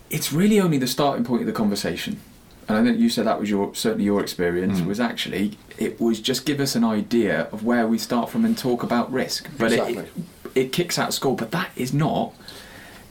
it's 0.10 0.32
really 0.32 0.60
only 0.60 0.78
the 0.78 0.88
starting 0.88 1.24
point 1.24 1.42
of 1.42 1.48
the 1.48 1.54
conversation. 1.54 2.20
And 2.68 2.78
I 2.78 2.84
think 2.84 3.00
you 3.00 3.10
said 3.10 3.26
that 3.26 3.40
was 3.40 3.50
your 3.50 3.74
certainly 3.76 4.06
your 4.06 4.22
experience 4.22 4.80
mm. 4.80 4.88
was 4.88 5.00
actually 5.00 5.58
it 5.78 6.00
was 6.00 6.20
just 6.20 6.46
give 6.46 6.60
us 6.60 6.76
an 6.76 6.84
idea 6.84 7.48
of 7.52 7.64
where 7.64 7.88
we 7.88 7.98
start 7.98 8.30
from 8.30 8.46
and 8.46 8.58
talk 8.58 8.84
about 8.84 9.12
risk. 9.12 9.50
But 9.58 9.74
Exactly. 9.74 9.98
it, 9.98 10.12
it 10.56 10.72
kicks 10.72 10.98
out 11.00 11.14
score, 11.14 11.36
but 11.36 11.52
that 11.52 11.72
is 11.76 11.94
not 11.94 12.34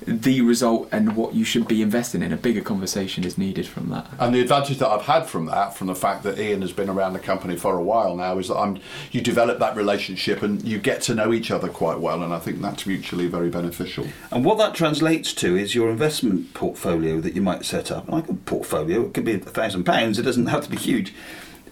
the 0.07 0.41
result 0.41 0.89
and 0.93 1.17
what 1.17 1.35
you 1.35 1.45
should 1.45 1.67
be 1.69 1.83
investing 1.83 2.23
in. 2.23 2.33
A 2.33 2.37
bigger 2.37 2.61
conversation 2.61 3.25
is 3.25 3.39
needed 3.39 3.67
from 3.67 3.89
that. 3.91 4.07
And 4.19 4.35
the 4.35 4.41
advantage 4.41 4.79
that 4.79 4.89
I've 4.89 5.03
had 5.03 5.27
from 5.27 5.47
that, 5.47 5.77
from 5.77 5.87
the 5.87 5.95
fact 5.95 6.23
that 6.25 6.39
Ian 6.39 6.63
has 6.63 6.73
been 6.73 6.89
around 6.89 7.13
the 7.13 7.19
company 7.19 7.57
for 7.57 7.77
a 7.77 7.83
while 7.83 8.17
now, 8.17 8.39
is 8.39 8.49
that 8.49 8.57
I'm 8.57 8.81
you 9.11 9.21
develop 9.21 9.59
that 9.59 9.77
relationship 9.77 10.43
and 10.43 10.63
you 10.63 10.79
get 10.79 11.03
to 11.03 11.15
know 11.15 11.33
each 11.33 11.51
other 11.51 11.69
quite 11.69 12.01
well, 12.01 12.23
and 12.23 12.33
I 12.33 12.39
think 12.39 12.61
that's 12.61 12.87
mutually 12.87 13.27
very 13.27 13.51
beneficial. 13.51 14.07
And 14.31 14.45
what 14.45 14.59
that 14.59 14.75
translates 14.75 15.33
to 15.35 15.57
is 15.57 15.75
your 15.75 15.91
investment 15.91 16.55
portfolio 16.55 17.21
that 17.21 17.35
you 17.35 17.43
might 17.43 17.65
set 17.65 17.91
up. 17.91 18.09
Like 18.09 18.29
a 18.29 18.35
portfolio, 18.35 19.07
it 19.07 19.15
could 19.15 19.25
be 19.25 19.35
a 19.35 19.39
thousand 19.39 19.85
pounds, 19.85 20.19
it 20.19 20.23
doesn't 20.23 20.47
have 20.47 20.65
to 20.65 20.71
be 20.71 20.77
huge. 20.77 21.15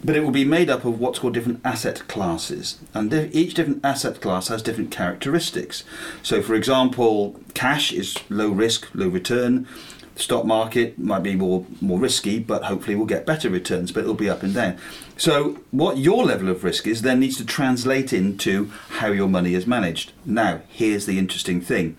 But 0.03 0.17
it 0.17 0.21
will 0.21 0.31
be 0.31 0.45
made 0.45 0.71
up 0.71 0.85
of 0.85 0.99
what's 0.99 1.19
called 1.19 1.35
different 1.35 1.61
asset 1.65 2.09
classes. 2.09 2.79
And 2.95 3.11
di- 3.11 3.31
each 3.33 3.55
different 3.55 3.85
asset 3.85 4.21
class 4.21 4.49
has 4.49 4.63
different 4.63 4.91
characteristics. 4.91 5.85
So, 6.23 6.41
for 6.41 6.55
example, 6.55 7.39
cash 7.55 7.93
is 7.93 8.17
low 8.31 8.49
risk, 8.49 8.89
low 8.95 9.09
return. 9.09 9.69
The 10.15 10.23
stock 10.23 10.45
market 10.45 10.99
might 10.99 11.23
be 11.23 11.37
more, 11.37 11.67
more 11.81 11.99
risky, 11.99 12.39
but 12.39 12.65
hopefully 12.65 12.97
we'll 12.97 13.07
get 13.07 13.27
better 13.27 13.51
returns, 13.51 13.93
but 13.93 14.01
it'll 14.01 14.15
be 14.15 14.31
up 14.31 14.43
and 14.43 14.55
down. 14.55 14.79
So, 15.17 15.59
what 15.71 15.99
your 15.99 16.25
level 16.25 16.49
of 16.49 16.65
risk 16.65 16.87
is 16.87 17.03
then 17.03 17.21
needs 17.21 17.37
to 17.37 17.45
translate 17.45 18.13
into 18.13 18.71
how 18.89 19.09
your 19.09 19.29
money 19.29 19.55
is 19.55 19.67
managed. 19.67 20.13
Now, 20.25 20.63
here's 20.69 21.07
the 21.07 21.19
interesting 21.19 21.61
thing. 21.61 21.97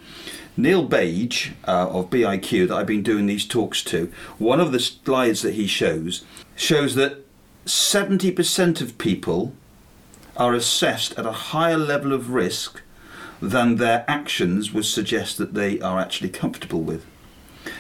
Neil 0.58 0.84
Bage 0.84 1.54
uh, 1.68 1.88
of 1.90 2.10
BIQ 2.10 2.68
that 2.68 2.76
I've 2.76 2.88
been 2.88 3.04
doing 3.04 3.26
these 3.26 3.46
talks 3.46 3.84
to, 3.86 4.12
one 4.38 4.60
of 4.60 4.72
the 4.72 4.80
slides 4.80 5.42
that 5.44 5.54
he 5.54 5.68
shows 5.68 6.24
shows 6.56 6.96
that 6.96 7.26
70% 7.72 8.82
of 8.82 8.98
people 8.98 9.54
are 10.36 10.54
assessed 10.54 11.18
at 11.18 11.26
a 11.26 11.32
higher 11.32 11.78
level 11.78 12.12
of 12.12 12.32
risk 12.32 12.82
than 13.42 13.78
their 13.78 14.04
actions 14.10 14.74
would 14.74 14.84
suggest 14.84 15.38
that 15.38 15.54
they 15.54 15.80
are 15.80 15.98
actually 15.98 16.28
comfortable 16.28 16.82
with. 16.82 17.06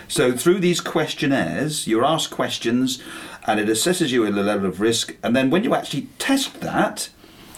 So, 0.07 0.31
through 0.31 0.59
these 0.59 0.79
questionnaires, 0.79 1.87
you're 1.87 2.05
asked 2.05 2.31
questions 2.31 3.03
and 3.45 3.59
it 3.59 3.67
assesses 3.67 4.11
you 4.11 4.25
at 4.25 4.31
a 4.31 4.41
level 4.41 4.69
of 4.69 4.79
risk, 4.79 5.17
and 5.21 5.35
then 5.35 5.49
when 5.49 5.65
you 5.65 5.75
actually 5.75 6.07
test 6.19 6.61
that, 6.61 7.09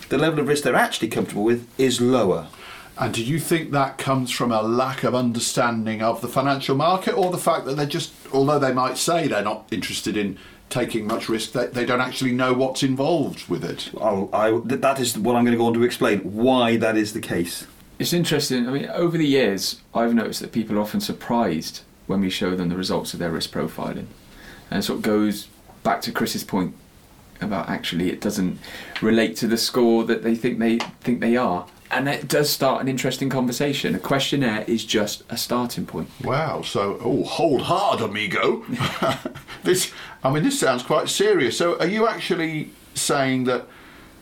the 0.09 0.17
level 0.17 0.39
of 0.39 0.47
risk 0.47 0.63
they're 0.63 0.75
actually 0.75 1.09
comfortable 1.09 1.43
with 1.43 1.67
is 1.77 2.01
lower. 2.01 2.47
And 2.97 3.13
do 3.13 3.23
you 3.23 3.39
think 3.39 3.69
that 3.71 3.99
comes 3.99 4.31
from 4.31 4.51
a 4.51 4.63
lack 4.63 5.03
of 5.03 5.13
understanding 5.13 6.01
of 6.01 6.21
the 6.21 6.27
financial 6.27 6.75
market, 6.75 7.13
or 7.13 7.29
the 7.29 7.37
fact 7.37 7.65
that 7.65 7.77
they're 7.77 7.85
just, 7.85 8.11
although 8.31 8.59
they 8.59 8.73
might 8.73 8.97
say 8.97 9.27
they're 9.27 9.43
not 9.43 9.67
interested 9.69 10.17
in 10.17 10.39
taking 10.73 11.05
much 11.05 11.29
risk, 11.29 11.51
they, 11.51 11.67
they 11.67 11.85
don't 11.85 12.01
actually 12.01 12.31
know 12.31 12.51
what's 12.53 12.83
involved 12.83 13.47
with 13.47 13.63
it? 13.63 13.91
I'll, 14.01 14.29
I, 14.33 14.49
th- 14.49 14.81
that 14.81 14.99
is 14.99 15.17
what 15.17 15.35
I'm 15.35 15.45
going 15.45 15.53
to 15.53 15.57
go 15.57 15.67
on 15.67 15.73
to 15.75 15.83
explain 15.83 16.19
why 16.21 16.77
that 16.77 16.97
is 16.97 17.13
the 17.13 17.21
case. 17.21 17.67
It's 17.99 18.11
interesting. 18.11 18.67
I 18.67 18.71
mean, 18.71 18.85
over 18.87 19.17
the 19.17 19.27
years, 19.27 19.81
I've 19.93 20.13
noticed 20.13 20.41
that 20.41 20.51
people 20.51 20.77
are 20.77 20.81
often 20.81 20.99
surprised 20.99 21.81
when 22.07 22.19
we 22.19 22.29
show 22.29 22.55
them 22.55 22.69
the 22.69 22.75
results 22.75 23.13
of 23.13 23.19
their 23.19 23.31
risk 23.31 23.51
profiling, 23.51 24.07
and 24.69 24.83
so 24.83 24.95
it 24.95 25.01
goes 25.03 25.47
back 25.83 26.01
to 26.01 26.11
Chris's 26.11 26.43
point 26.43 26.75
about 27.39 27.69
actually 27.69 28.09
it 28.09 28.19
doesn't 28.19 28.57
relate 29.01 29.35
to 29.37 29.47
the 29.47 29.57
score 29.57 30.03
that 30.05 30.23
they 30.23 30.35
think 30.35 30.59
they 30.59 30.79
think 31.01 31.21
they 31.21 31.37
are, 31.37 31.67
and 31.93 32.09
it 32.09 32.27
does 32.27 32.49
start 32.49 32.81
an 32.81 32.87
interesting 32.87 33.29
conversation. 33.29 33.95
A 33.95 33.99
questionnaire 33.99 34.63
is 34.67 34.83
just 34.83 35.23
a 35.29 35.37
starting 35.37 35.85
point. 35.85 36.09
Wow. 36.23 36.61
So, 36.61 36.99
oh, 37.01 37.23
hold 37.23 37.61
hard, 37.61 38.01
amigo. 38.01 38.65
this, 39.63 39.91
I 40.23 40.31
mean, 40.31 40.43
this 40.43 40.59
sounds 40.59 40.83
quite 40.83 41.09
serious. 41.09 41.57
So, 41.57 41.79
are 41.79 41.87
you 41.87 42.07
actually 42.07 42.71
saying 42.95 43.45
that 43.45 43.67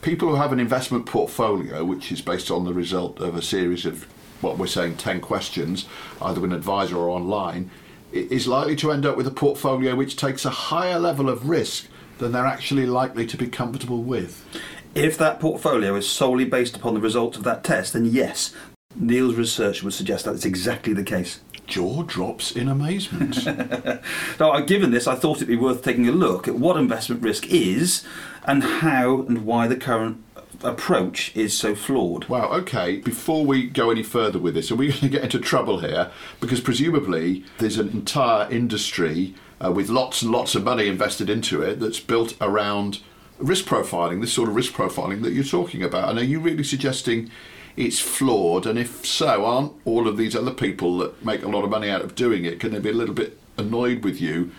people 0.02 0.30
who 0.30 0.36
have 0.36 0.52
an 0.52 0.60
investment 0.60 1.06
portfolio, 1.06 1.84
which 1.86 2.12
is 2.12 2.22
based 2.22 2.52
on 2.52 2.66
the 2.66 2.74
result 2.74 3.20
of 3.20 3.36
a 3.36 3.42
series 3.42 3.86
of 3.86 4.06
what 4.42 4.58
we're 4.58 4.68
saying 4.68 4.98
10 4.98 5.22
questions, 5.22 5.86
either 6.22 6.42
with 6.42 6.52
an 6.52 6.58
advisor 6.58 6.98
or 6.98 7.10
online, 7.10 7.70
is 8.12 8.48
likely 8.48 8.76
to 8.76 8.92
end 8.92 9.06
up 9.06 9.16
with 9.16 9.28
a 9.28 9.32
portfolio 9.32 9.96
which 9.96 10.18
takes 10.18 10.44
a 10.44 10.50
higher 10.50 11.00
level 11.00 11.30
of 11.30 11.48
risk 11.48 11.88
than 12.18 12.32
they're 12.32 12.46
actually 12.46 12.86
likely 12.86 13.26
to 13.26 13.38
be 13.38 13.48
comfortable 13.48 14.04
with? 14.04 14.46
If 14.94 15.18
that 15.20 15.40
portfolio 15.40 15.96
is 15.96 16.10
solely 16.10 16.44
based 16.44 16.76
upon 16.76 16.96
the 16.96 17.00
results 17.00 17.38
of 17.38 17.44
that 17.46 17.64
test, 17.64 17.94
then 17.94 18.06
yes, 18.06 18.54
Neil's 18.96 19.36
research 19.36 19.84
would 19.84 19.94
suggest 19.94 20.26
that 20.26 20.36
it's 20.36 20.46
exactly 20.46 20.94
the 20.94 21.04
case. 21.04 21.40
Jaw 21.66 22.04
drops 22.04 22.52
in 22.52 22.68
amazement. 22.68 23.46
Now, 24.40 24.60
given 24.62 24.92
this, 24.92 25.08
I 25.08 25.16
thought 25.16 25.38
it'd 25.38 25.48
be 25.48 25.56
worth 25.56 25.84
taking 25.84 26.08
a 26.08 26.12
look 26.12 26.48
at 26.48 26.56
what 26.56 26.76
investment 26.76 27.22
risk 27.22 27.48
is 27.48 28.06
and 28.44 28.64
how 28.64 29.22
and 29.22 29.46
why 29.46 29.68
the 29.68 29.76
current 29.76 30.24
approach 30.64 31.36
is 31.36 31.58
so 31.58 31.76
flawed. 31.76 32.28
Wow, 32.28 32.52
okay. 32.52 32.98
Before 32.98 33.46
we 33.46 33.68
go 33.68 33.92
any 33.92 34.04
further 34.04 34.40
with 34.40 34.56
this, 34.56 34.72
are 34.72 34.76
we 34.76 34.88
going 34.90 35.00
to 35.00 35.10
get 35.10 35.24
into 35.24 35.40
trouble 35.40 35.80
here? 35.80 36.12
Because 36.40 36.60
presumably 36.60 37.46
there's 37.60 37.78
an 37.78 37.90
entire 37.90 38.52
industry 38.52 39.36
uh, 39.64 39.72
with 39.72 39.90
lots 39.90 40.22
and 40.22 40.32
lots 40.32 40.56
of 40.56 40.64
money 40.64 40.88
invested 40.88 41.30
into 41.30 41.62
it 41.62 41.80
that's 41.80 42.00
built 42.00 42.36
around 42.42 43.00
risk 43.42 43.66
profiling, 43.66 44.22
this 44.22 44.34
sort 44.34 44.50
of 44.50 44.56
risk 44.56 44.74
profiling 44.74 45.22
that 45.24 45.34
you're 45.34 45.44
talking 45.44 45.84
about. 45.84 46.10
And 46.10 46.20
are 46.20 46.24
you 46.24 46.40
really 46.40 46.64
suggesting 46.64 47.30
it's 47.76 48.00
flawed? 48.00 48.66
And 48.66 48.78
if 48.78 49.06
so, 49.06 49.46
aren't 49.46 49.74
all 49.86 50.08
of 50.08 50.18
these 50.18 50.36
other 50.36 50.52
people 50.52 50.98
that 51.00 51.24
make 51.26 51.44
a 51.44 51.48
lot 51.48 51.64
of 51.64 51.70
money 51.70 51.90
out 51.90 52.02
of 52.02 52.16
doing 52.16 52.46
it, 52.46 52.60
can 52.60 52.72
they 52.72 52.80
be 52.80 52.90
a 52.90 52.94
little 52.94 53.16
bit 53.16 53.40
annoyed 53.58 54.04
with 54.04 54.22
you? 54.22 54.52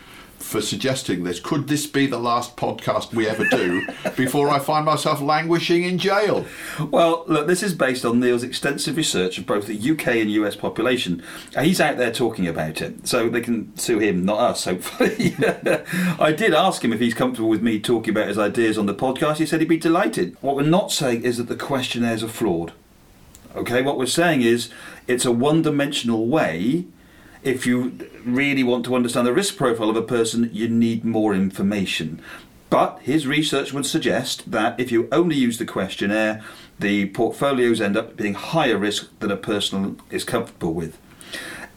For 0.42 0.60
suggesting 0.60 1.22
this, 1.24 1.40
could 1.40 1.68
this 1.68 1.86
be 1.86 2.06
the 2.06 2.18
last 2.18 2.56
podcast 2.56 3.14
we 3.14 3.26
ever 3.26 3.46
do 3.46 3.86
before 4.16 4.50
I 4.50 4.58
find 4.58 4.84
myself 4.84 5.20
languishing 5.22 5.84
in 5.84 5.98
jail? 5.98 6.44
Well, 6.90 7.24
look, 7.26 7.46
this 7.46 7.62
is 7.62 7.72
based 7.74 8.04
on 8.04 8.20
Neil's 8.20 8.42
extensive 8.42 8.96
research 8.96 9.38
of 9.38 9.46
both 9.46 9.66
the 9.66 9.90
UK 9.92 10.08
and 10.08 10.30
US 10.32 10.54
population. 10.56 11.22
Uh, 11.56 11.62
He's 11.62 11.80
out 11.80 11.96
there 11.96 12.12
talking 12.12 12.46
about 12.46 12.82
it, 12.82 13.06
so 13.08 13.28
they 13.28 13.40
can 13.40 13.74
sue 13.78 13.98
him, 14.00 14.24
not 14.24 14.40
us, 14.40 14.64
hopefully. 14.64 15.34
I 16.18 16.32
did 16.36 16.52
ask 16.52 16.84
him 16.84 16.92
if 16.92 17.00
he's 17.00 17.14
comfortable 17.14 17.48
with 17.48 17.62
me 17.62 17.80
talking 17.80 18.10
about 18.10 18.28
his 18.28 18.38
ideas 18.38 18.76
on 18.76 18.86
the 18.86 18.94
podcast. 18.94 19.36
He 19.36 19.46
said 19.46 19.60
he'd 19.60 19.68
be 19.68 19.78
delighted. 19.78 20.36
What 20.42 20.56
we're 20.56 20.62
not 20.64 20.92
saying 20.92 21.22
is 21.22 21.38
that 21.38 21.48
the 21.48 21.56
questionnaires 21.56 22.22
are 22.22 22.28
flawed. 22.28 22.72
Okay, 23.54 23.80
what 23.80 23.96
we're 23.96 24.06
saying 24.06 24.42
is 24.42 24.70
it's 25.06 25.24
a 25.24 25.32
one 25.32 25.62
dimensional 25.62 26.26
way. 26.26 26.86
If 27.42 27.66
you 27.66 27.98
really 28.24 28.62
want 28.62 28.84
to 28.84 28.94
understand 28.94 29.26
the 29.26 29.32
risk 29.32 29.56
profile 29.56 29.90
of 29.90 29.96
a 29.96 30.02
person, 30.02 30.48
you 30.52 30.68
need 30.68 31.04
more 31.04 31.34
information. 31.34 32.22
But 32.70 33.00
his 33.02 33.26
research 33.26 33.72
would 33.72 33.84
suggest 33.84 34.50
that 34.50 34.78
if 34.78 34.92
you 34.92 35.08
only 35.10 35.36
use 35.36 35.58
the 35.58 35.66
questionnaire, 35.66 36.42
the 36.78 37.06
portfolios 37.06 37.80
end 37.80 37.96
up 37.96 38.16
being 38.16 38.34
higher 38.34 38.78
risk 38.78 39.10
than 39.18 39.30
a 39.30 39.36
person 39.36 40.00
is 40.10 40.24
comfortable 40.24 40.72
with. 40.72 40.98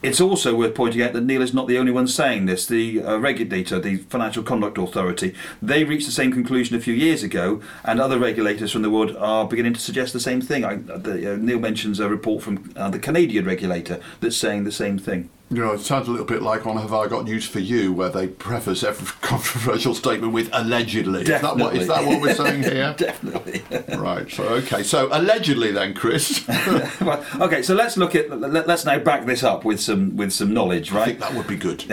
It's 0.04 0.22
also 0.22 0.56
worth 0.56 0.76
pointing 0.76 1.02
out 1.02 1.14
that 1.14 1.24
Neil 1.24 1.42
is 1.42 1.54
not 1.54 1.68
the 1.68 1.80
only 1.80 1.92
one 1.92 2.08
saying 2.08 2.46
this. 2.46 2.68
The 2.68 3.02
uh, 3.02 3.18
regulator, 3.18 3.80
the 3.80 3.98
Financial 3.98 4.44
Conduct 4.44 4.78
Authority, 4.78 5.34
they 5.64 5.84
reached 5.84 6.06
the 6.06 6.12
same 6.12 6.32
conclusion 6.32 6.76
a 6.76 6.80
few 6.80 6.94
years 6.94 7.24
ago, 7.24 7.60
and 7.84 8.00
other 8.00 8.20
regulators 8.20 8.72
from 8.72 8.84
the 8.84 8.92
world 8.92 9.16
are 9.16 9.48
beginning 9.48 9.74
to 9.74 9.80
suggest 9.80 10.14
the 10.14 10.20
same 10.20 10.42
thing. 10.42 10.64
I, 10.64 10.76
the, 10.76 11.34
uh, 11.34 11.38
Neil 11.38 11.60
mentions 11.60 12.00
a 12.00 12.08
report 12.08 12.44
from 12.44 12.72
uh, 12.76 12.92
the 12.92 13.00
Canadian 13.00 13.46
regulator 13.46 14.00
that's 14.20 14.38
saying 14.38 14.64
the 14.64 14.72
same 14.72 15.00
thing. 15.00 15.32
You 15.52 15.58
know, 15.58 15.74
it 15.74 15.82
sounds 15.82 16.08
a 16.08 16.12
little 16.12 16.26
bit 16.26 16.42
like 16.42 16.66
on 16.66 16.76
Have 16.78 16.92
I 16.92 17.08
Got 17.08 17.26
News 17.26 17.48
for 17.48 17.60
You, 17.60 17.94
where 17.94 18.10
they 18.10 18.28
preface 18.28 18.84
every 18.84 19.06
controversial 19.22 19.94
statement 19.94 20.34
with 20.34 20.50
allegedly. 20.52 21.22
Is 21.22 21.28
that, 21.28 21.56
what, 21.56 21.76
is 21.76 21.88
that 21.88 22.04
what 22.04 22.20
we're 22.20 22.34
saying 22.34 22.64
here? 22.64 22.96
Definitely. 22.98 23.64
right, 23.96 24.30
so 24.30 24.44
okay. 24.46 24.82
So 24.82 25.08
allegedly 25.12 25.72
then, 25.72 25.94
Chris. 25.94 26.46
Well, 27.02 27.24
okay, 27.42 27.62
so 27.62 27.76
let's 27.76 27.98
look 27.98 28.16
at 28.16 28.30
let- 28.40 28.68
let's 28.68 28.86
now 28.86 28.98
back 28.98 29.26
this 29.26 29.44
up 29.44 29.64
with 29.64 29.80
some 29.80 30.16
with 30.16 30.32
some 30.34 30.54
knowledge, 30.54 30.92
right? 30.92 31.02
I 31.02 31.06
think 31.06 31.20
that 31.20 31.34
would 31.36 31.48
be 31.48 31.58
good. 31.58 31.84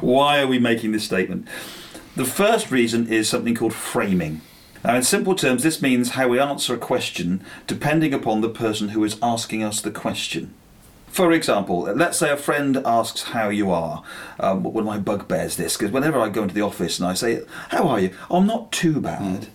Why 0.00 0.40
are 0.40 0.46
we 0.46 0.58
making 0.58 0.92
this 0.92 1.04
statement? 1.04 1.48
The 2.14 2.24
first 2.24 2.70
reason 2.70 3.08
is 3.08 3.28
something 3.28 3.54
called 3.54 3.74
framing. 3.74 4.42
Now, 4.84 4.94
in 4.94 5.02
simple 5.02 5.34
terms, 5.34 5.62
this 5.64 5.82
means 5.82 6.10
how 6.10 6.28
we 6.28 6.38
answer 6.38 6.74
a 6.74 6.78
question 6.78 7.44
depending 7.66 8.14
upon 8.14 8.40
the 8.40 8.48
person 8.48 8.90
who 8.90 9.02
is 9.02 9.16
asking 9.22 9.64
us 9.64 9.80
the 9.80 9.90
question. 9.90 10.54
For 11.08 11.32
example, 11.32 11.82
let's 11.82 12.18
say 12.18 12.30
a 12.30 12.36
friend 12.36 12.76
asks 12.84 13.22
how 13.22 13.48
you 13.48 13.70
are. 13.70 14.02
Um, 14.38 14.62
one 14.62 14.82
of 14.82 14.86
my 14.86 14.98
bugbears 14.98 15.56
this 15.56 15.76
because 15.76 15.90
whenever 15.92 16.20
I 16.20 16.28
go 16.28 16.42
into 16.42 16.54
the 16.54 16.60
office 16.60 16.98
and 16.98 17.08
I 17.08 17.14
say, 17.14 17.42
"How 17.70 17.88
are 17.88 18.00
you?" 18.00 18.10
"Oh, 18.30 18.36
I'm 18.38 18.46
not 18.46 18.70
too 18.72 19.00
bad." 19.00 19.48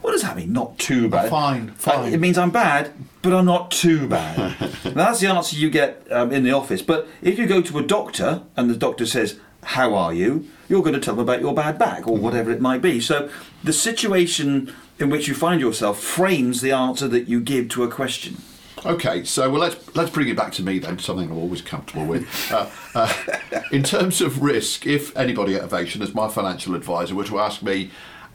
What 0.00 0.12
does 0.12 0.22
that 0.22 0.36
mean? 0.36 0.52
Not 0.52 0.78
too 0.78 1.08
bad. 1.08 1.30
Fine, 1.30 1.72
fine. 1.72 2.12
Uh, 2.12 2.14
It 2.14 2.20
means 2.20 2.38
I'm 2.38 2.50
bad, 2.50 2.92
but 3.22 3.32
I'm 3.32 3.44
not 3.44 3.70
too 3.70 4.06
bad. 4.06 4.54
That's 4.84 5.20
the 5.20 5.26
answer 5.26 5.56
you 5.56 5.68
get 5.70 6.06
um, 6.10 6.32
in 6.32 6.44
the 6.44 6.52
office. 6.52 6.80
But 6.82 7.08
if 7.22 7.38
you 7.38 7.46
go 7.46 7.60
to 7.62 7.78
a 7.78 7.82
doctor 7.82 8.42
and 8.56 8.70
the 8.70 8.76
doctor 8.76 9.04
says, 9.06 9.38
How 9.62 9.94
are 9.94 10.14
you? 10.14 10.46
you're 10.68 10.82
going 10.82 10.94
to 10.94 11.00
tell 11.00 11.14
them 11.14 11.22
about 11.22 11.40
your 11.40 11.54
bad 11.54 11.78
back 11.78 12.08
or 12.08 12.16
whatever 12.16 12.50
it 12.50 12.60
might 12.60 12.82
be. 12.82 13.00
So 13.00 13.28
the 13.62 13.72
situation 13.72 14.72
in 14.98 15.10
which 15.10 15.28
you 15.28 15.34
find 15.34 15.60
yourself 15.60 16.00
frames 16.00 16.60
the 16.60 16.72
answer 16.72 17.06
that 17.08 17.28
you 17.28 17.40
give 17.40 17.68
to 17.70 17.84
a 17.84 17.88
question. 17.88 18.36
Okay, 18.84 19.24
so 19.24 19.50
well, 19.50 19.60
let's 19.60 19.96
let's 19.96 20.10
bring 20.10 20.28
it 20.28 20.36
back 20.36 20.52
to 20.52 20.62
me 20.62 20.78
then. 20.78 20.98
Something 20.98 21.30
I'm 21.30 21.38
always 21.38 21.62
comfortable 21.62 22.06
with. 22.06 22.26
Uh, 22.56 22.70
uh, 22.94 23.62
in 23.72 23.82
terms 23.82 24.20
of 24.20 24.42
risk, 24.42 24.86
if 24.86 25.14
anybody 25.16 25.54
at 25.54 25.62
Ovation, 25.62 26.00
as 26.00 26.14
my 26.14 26.28
financial 26.28 26.74
advisor, 26.74 27.14
were 27.14 27.24
to 27.24 27.38
ask 27.38 27.62
me 27.62 27.90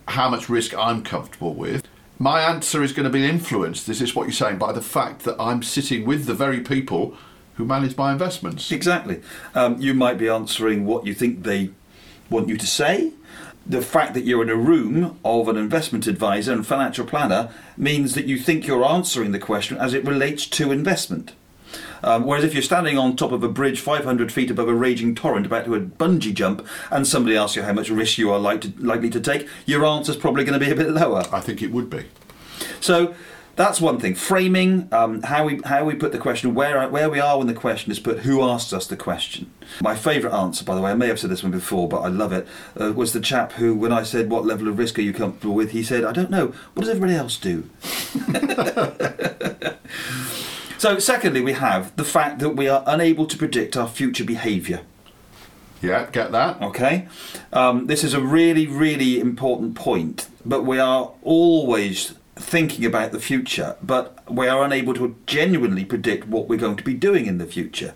how 0.10 0.29
much 0.29 0.50
risk 0.50 0.77
I'm 0.77 1.03
comfortable 1.03 1.55
with, 1.55 1.88
my 2.19 2.41
answer 2.41 2.83
is 2.83 2.91
going 2.91 3.05
to 3.05 3.10
be 3.10 3.25
influenced. 3.25 3.88
This 3.88 4.01
is 4.01 4.15
what 4.15 4.24
you're 4.24 4.33
saying 4.33 4.57
by 4.57 4.71
the 4.71 4.81
fact 4.81 5.24
that 5.24 5.36
I'm 5.39 5.63
sitting 5.63 6.05
with 6.05 6.25
the 6.25 6.33
very 6.33 6.60
people 6.60 7.12
who 7.12 7.17
who 7.62 7.67
manage 7.67 7.95
my 7.95 8.12
investments. 8.12 8.71
Exactly. 8.71 9.21
Um, 9.53 9.79
you 9.79 9.93
might 9.93 10.17
be 10.17 10.27
answering 10.27 10.86
what 10.86 11.05
you 11.05 11.13
think 11.13 11.43
they 11.43 11.69
want 12.29 12.48
you 12.48 12.57
to 12.57 12.65
say. 12.65 13.12
The 13.65 13.82
fact 13.82 14.13
that 14.15 14.25
you're 14.25 14.41
in 14.41 14.50
a 14.50 14.56
room 14.56 15.20
of 15.24 15.48
an 15.48 15.58
investment 15.58 16.08
advisor 16.08 16.51
and 16.51 16.65
financial 16.65 17.06
planner 17.06 17.51
means 17.77 18.15
that 18.15 18.25
you 18.25 18.38
think 18.38 18.65
you're 18.65 18.84
answering 18.84 19.32
the 19.32 19.39
question 19.39 19.77
as 19.77 19.94
it 19.94 20.06
relates 20.06 20.46
to 20.48 20.72
investment. 20.72 21.34
Um, 22.03 22.25
whereas 22.25 22.44
if 22.44 22.53
you're 22.53 22.63
standing 22.63 22.98
on 22.98 23.15
top 23.15 23.32
of 23.32 23.44
a 23.44 23.48
bridge 23.48 23.80
500 23.80 24.32
feet 24.32 24.50
above 24.50 24.68
a 24.68 24.74
raging 24.74 25.15
torrent 25.15 25.46
about 25.46 25.65
to 25.65 25.75
a 25.75 25.80
bungee 25.80 26.34
jump 26.34 26.65
and 26.89 27.08
somebody 27.08 27.38
asks 27.38 27.56
you 27.56 27.62
how 27.62 27.74
much 27.74 27.89
risk 27.89 28.18
you 28.18 28.32
are 28.32 28.39
like 28.39 28.62
to, 28.62 28.74
likely 28.77 29.10
to 29.12 29.22
take, 29.22 29.48
your 29.65 29.86
answer's 29.86 30.18
probably 30.18 30.44
going 30.44 30.60
to 30.60 30.65
be 30.65 30.72
a 30.72 30.75
bit 30.75 30.89
lower. 30.89 31.24
I 31.32 31.39
think 31.39 31.62
it 31.62 31.72
would 31.72 31.89
be. 31.89 32.06
So 32.80 33.15
that's 33.55 33.81
one 33.81 34.00
thing. 34.00 34.15
Framing, 34.15 34.88
um, 34.91 35.22
how 35.24 35.46
we 35.46 35.60
how 35.65 35.84
we 35.84 35.96
put 35.96 36.12
the 36.12 36.17
question, 36.17 36.53
where 36.53 36.88
where 36.89 37.10
we 37.10 37.20
are 37.20 37.38
when 37.38 37.48
the 37.48 37.53
question 37.53 37.91
is 37.91 38.00
put, 38.00 38.20
who 38.20 38.41
asked 38.41 38.74
us 38.74 38.88
the 38.88 38.96
question. 38.96 39.51
My 39.81 39.96
favourite 39.96 40.36
answer, 40.36 40.63
by 40.63 40.75
the 40.75 40.81
way, 40.81 40.91
I 40.91 40.96
may 40.96 41.08
have 41.08 41.20
said 41.20 41.29
this 41.29 41.43
one 41.43 41.51
before, 41.51 41.88
but 41.88 42.01
I 42.01 42.08
love 42.08 42.31
it, 42.34 42.48
uh, 42.79 42.93
was 42.93 43.13
the 43.13 43.20
chap 43.20 43.53
who, 43.53 43.75
when 43.75 43.91
I 43.91 44.03
said, 44.03 44.29
"What 44.29 44.46
level 44.46 44.67
of 44.67 44.77
risk 44.77 44.98
are 45.00 45.03
you 45.03 45.13
comfortable 45.13 45.53
with?" 45.53 45.72
he 45.72 45.84
said, 45.84 46.03
"I 46.03 46.12
don't 46.12 46.29
know. 46.29 46.53
What 46.74 46.81
does 46.81 46.89
everybody 46.89 47.15
else 47.15 47.38
do?" 47.38 47.70
so, 50.77 51.00
secondly, 51.00 51.41
we 51.41 51.53
have 51.53 51.96
the 51.98 52.05
fact 52.05 52.39
that 52.39 52.51
we 52.51 52.67
are 52.67 52.84
unable 52.88 53.25
to 53.27 53.38
predict 53.38 53.75
our 53.75 53.88
future 53.88 54.24
behaviour. 54.24 54.81
Yeah, 55.81 56.08
get 56.12 56.31
that? 56.31 56.62
Okay, 56.62 57.08
um, 57.51 57.88
this 57.88 58.03
is 58.03 58.13
a 58.13 58.22
really, 58.22 58.67
really 58.67 59.20
important 59.20 59.75
point. 59.75 60.27
But 60.46 60.63
we 60.63 60.79
are 60.79 61.12
always 61.24 62.13
thinking 62.36 62.86
about 62.86 63.12
the 63.12 63.20
future, 63.20 63.76
but 63.82 64.18
we 64.32 64.48
are 64.48 64.64
unable 64.64 64.94
to 64.96 65.16
genuinely 65.26 65.86
predict 65.86 66.28
what 66.28 66.48
we're 66.48 66.60
going 66.60 66.78
to 66.78 66.84
be 66.84 66.94
doing 66.94 67.26
in 67.26 67.38
the 67.38 67.46
future. 67.46 67.94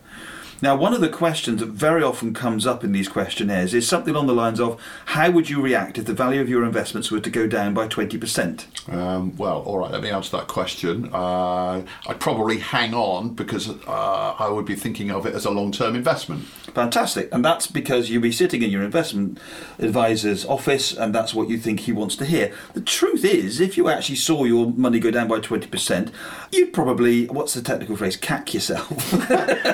Now, 0.66 0.76
one 0.76 0.96
of 0.96 1.02
the 1.02 1.10
questions 1.10 1.60
that 1.60 1.70
very 1.70 2.02
often 2.02 2.34
comes 2.34 2.66
up 2.66 2.84
in 2.84 2.92
these 2.92 3.08
questionnaires 3.08 3.76
is 3.76 3.88
something 3.88 4.16
along 4.16 4.26
the 4.26 4.34
lines 4.34 4.60
of 4.60 4.82
How 5.06 5.30
would 5.30 5.48
you 5.48 5.62
react 5.62 6.00
if 6.00 6.06
the 6.06 6.14
value 6.16 6.42
of 6.42 6.50
your 6.50 6.64
investments 6.64 7.12
were 7.12 7.20
to 7.20 7.30
go 7.30 7.46
down 7.46 7.76
by 7.76 7.88
20%? 7.88 8.92
Um, 8.92 9.38
well, 9.38 9.62
all 9.62 9.78
right, 9.78 9.92
let 9.92 10.02
me 10.02 10.10
answer 10.10 10.38
that 10.38 10.48
question. 10.48 11.12
Uh, 11.14 11.84
I'd 12.08 12.20
probably 12.20 12.58
hang 12.58 12.96
on 12.96 13.36
because 13.36 13.70
uh, 13.70 14.36
I 14.40 14.50
would 14.50 14.66
be 14.66 14.74
thinking 14.74 15.12
of 15.12 15.28
it 15.28 15.36
as 15.36 15.46
a 15.46 15.52
long 15.52 15.72
term 15.72 15.96
investment. 15.96 16.46
Fantastic. 16.74 17.30
And 17.32 17.46
that's 17.46 17.68
because 17.68 18.10
you'll 18.10 18.24
be 18.24 18.32
sitting 18.32 18.64
in 18.64 18.72
your 18.72 18.84
investment 18.84 19.40
advisor's 19.78 20.46
office 20.46 20.98
and 20.98 21.14
that's 21.14 21.36
what 21.36 21.48
you 21.48 21.60
think 21.60 21.82
he 21.82 21.92
wants 21.92 22.16
to 22.16 22.26
hear. 22.26 22.52
The 22.74 22.82
truth 22.82 23.24
is, 23.24 23.62
if 23.62 23.78
you 23.78 23.88
actually 23.88 24.16
saw 24.16 24.46
your 24.46 24.72
money 24.72 25.00
go 25.00 25.12
down 25.12 25.28
by 25.28 25.40
20%, 25.40 26.12
you'd 26.52 26.74
probably, 26.74 27.28
what's 27.28 27.54
the 27.54 27.62
technical 27.62 27.96
phrase, 27.96 28.18
cack 28.18 28.54
yourself. 28.54 29.14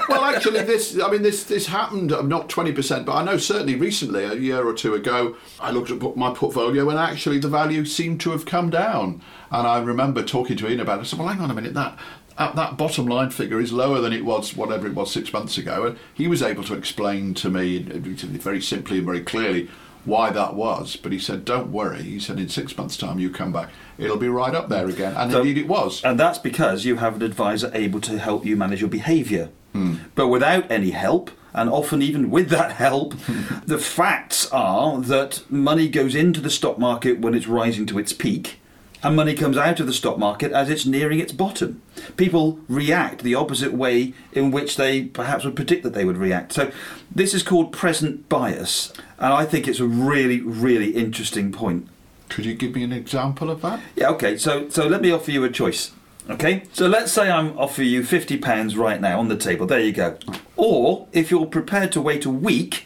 well, 0.09 0.23
actually, 0.25 0.63
this, 0.63 0.80
I 1.01 1.09
mean, 1.11 1.21
this, 1.21 1.43
this 1.43 1.67
happened, 1.67 2.11
uh, 2.11 2.21
not 2.21 2.49
20%, 2.49 3.05
but 3.05 3.13
I 3.13 3.23
know 3.23 3.37
certainly 3.37 3.75
recently, 3.75 4.23
a 4.23 4.35
year 4.35 4.65
or 4.65 4.73
two 4.73 4.93
ago, 4.93 5.35
I 5.59 5.71
looked 5.71 5.91
at 5.91 6.17
my 6.17 6.33
portfolio 6.33 6.89
and 6.89 6.99
actually 6.99 7.39
the 7.39 7.49
value 7.49 7.85
seemed 7.85 8.21
to 8.21 8.31
have 8.31 8.45
come 8.45 8.69
down. 8.69 9.21
And 9.51 9.67
I 9.67 9.81
remember 9.81 10.23
talking 10.23 10.57
to 10.57 10.69
Ian 10.69 10.79
about 10.79 10.99
it. 10.99 11.01
I 11.01 11.03
said, 11.05 11.19
well, 11.19 11.27
hang 11.27 11.41
on 11.41 11.51
a 11.51 11.53
minute, 11.53 11.73
that 11.73 11.97
uh, 12.37 12.51
that 12.53 12.77
bottom 12.77 13.05
line 13.05 13.29
figure 13.29 13.59
is 13.59 13.73
lower 13.73 13.99
than 13.99 14.13
it 14.13 14.25
was 14.25 14.55
whatever 14.55 14.87
it 14.87 14.95
was 14.95 15.11
six 15.11 15.31
months 15.33 15.57
ago 15.57 15.85
and 15.85 15.99
he 16.13 16.27
was 16.27 16.41
able 16.41 16.63
to 16.63 16.73
explain 16.73 17.33
to 17.33 17.49
me 17.49 17.79
very 17.79 18.61
simply 18.61 18.97
and 18.97 19.05
very 19.05 19.21
clearly 19.21 19.69
why 20.05 20.29
that 20.31 20.53
was 20.55 20.95
but 20.95 21.11
he 21.11 21.19
said 21.19 21.45
don't 21.45 21.71
worry 21.71 22.01
he 22.01 22.19
said 22.19 22.39
in 22.39 22.49
six 22.49 22.75
months 22.77 22.97
time 22.97 23.19
you 23.19 23.29
come 23.29 23.51
back 23.51 23.69
it'll 23.97 24.17
be 24.17 24.27
right 24.29 24.55
up 24.55 24.67
there 24.69 24.87
again 24.87 25.13
and 25.15 25.31
So- 25.31 25.39
indeed 25.41 25.57
it 25.57 25.67
was 25.67 26.03
And 26.03 26.19
that's 26.19 26.39
because 26.39 26.85
you 26.85 26.95
have 26.97 27.17
an 27.17 27.21
advisor 27.21 27.69
able 27.73 28.01
to 28.01 28.17
help 28.17 28.45
you 28.45 28.55
manage 28.55 28.81
your 28.81 28.89
behaviour. 28.89 29.49
Hmm. 29.73 29.95
But 30.15 30.27
without 30.29 30.69
any 30.71 30.91
help, 30.91 31.31
and 31.53 31.69
often 31.69 32.01
even 32.01 32.29
with 32.31 32.49
that 32.49 32.71
help, 32.73 33.13
the 33.65 33.77
facts 33.77 34.49
are 34.51 34.99
that 35.01 35.43
money 35.51 35.87
goes 35.89 36.15
into 36.15 36.41
the 36.41 36.49
stock 36.49 36.77
market 36.79 37.19
when 37.19 37.33
it's 37.35 37.47
rising 37.47 37.85
to 37.87 37.99
its 37.99 38.13
peak. 38.13 38.59
And 39.03 39.15
money 39.15 39.33
comes 39.33 39.57
out 39.57 39.79
of 39.79 39.87
the 39.87 39.93
stock 39.93 40.17
market 40.19 40.51
as 40.51 40.69
it's 40.69 40.85
nearing 40.85 41.19
its 41.19 41.31
bottom. 41.31 41.81
People 42.17 42.59
react 42.69 43.23
the 43.23 43.33
opposite 43.35 43.73
way 43.73 44.13
in 44.31 44.51
which 44.51 44.75
they 44.75 45.03
perhaps 45.05 45.43
would 45.43 45.55
predict 45.55 45.81
that 45.83 45.93
they 45.93 46.05
would 46.05 46.17
react. 46.17 46.53
So, 46.53 46.71
this 47.13 47.33
is 47.33 47.41
called 47.41 47.71
present 47.71 48.29
bias. 48.29 48.93
And 49.17 49.33
I 49.33 49.45
think 49.45 49.67
it's 49.67 49.79
a 49.79 49.87
really, 49.87 50.39
really 50.41 50.91
interesting 50.91 51.51
point. 51.51 51.87
could 52.29 52.45
you 52.45 52.53
give 52.53 52.75
me 52.75 52.83
an 52.83 52.93
example 52.93 53.49
of 53.49 53.61
that 53.61 53.79
Yeah, 53.95 54.09
okay. 54.11 54.37
So 54.37 54.69
so 54.69 54.87
let 54.87 55.01
me 55.01 55.11
offer 55.11 55.31
you 55.31 55.43
a 55.43 55.49
choice. 55.49 55.91
Okay? 56.29 56.63
So 56.71 56.87
let's 56.87 57.11
say 57.11 57.29
I'm 57.29 57.57
offering 57.57 57.89
you 57.89 58.03
fifty 58.03 58.37
pounds 58.37 58.77
right 58.77 59.01
now 59.01 59.19
on 59.19 59.27
the 59.27 59.35
table. 59.37 59.65
There 59.67 59.79
you 59.81 59.91
go. 59.91 60.17
Or 60.55 61.07
if 61.11 61.29
you're 61.31 61.45
prepared 61.47 61.91
to 61.93 62.01
wait 62.01 62.25
a 62.25 62.29
week, 62.29 62.85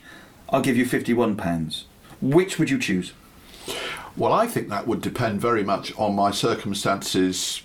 I'll 0.50 0.62
give 0.62 0.78
you 0.78 0.86
fifty 0.86 1.13
one 1.13 1.36
pounds. 1.36 1.86
Which 2.22 2.58
would 2.58 2.70
you 2.70 2.80
choose? 2.80 3.13
Well, 4.17 4.32
I 4.32 4.47
think 4.47 4.69
that 4.69 4.88
would 4.88 5.01
depend 5.01 5.41
very 5.41 5.63
much 5.63 5.93
on 5.97 6.15
my 6.15 6.32
circumstances 6.32 7.62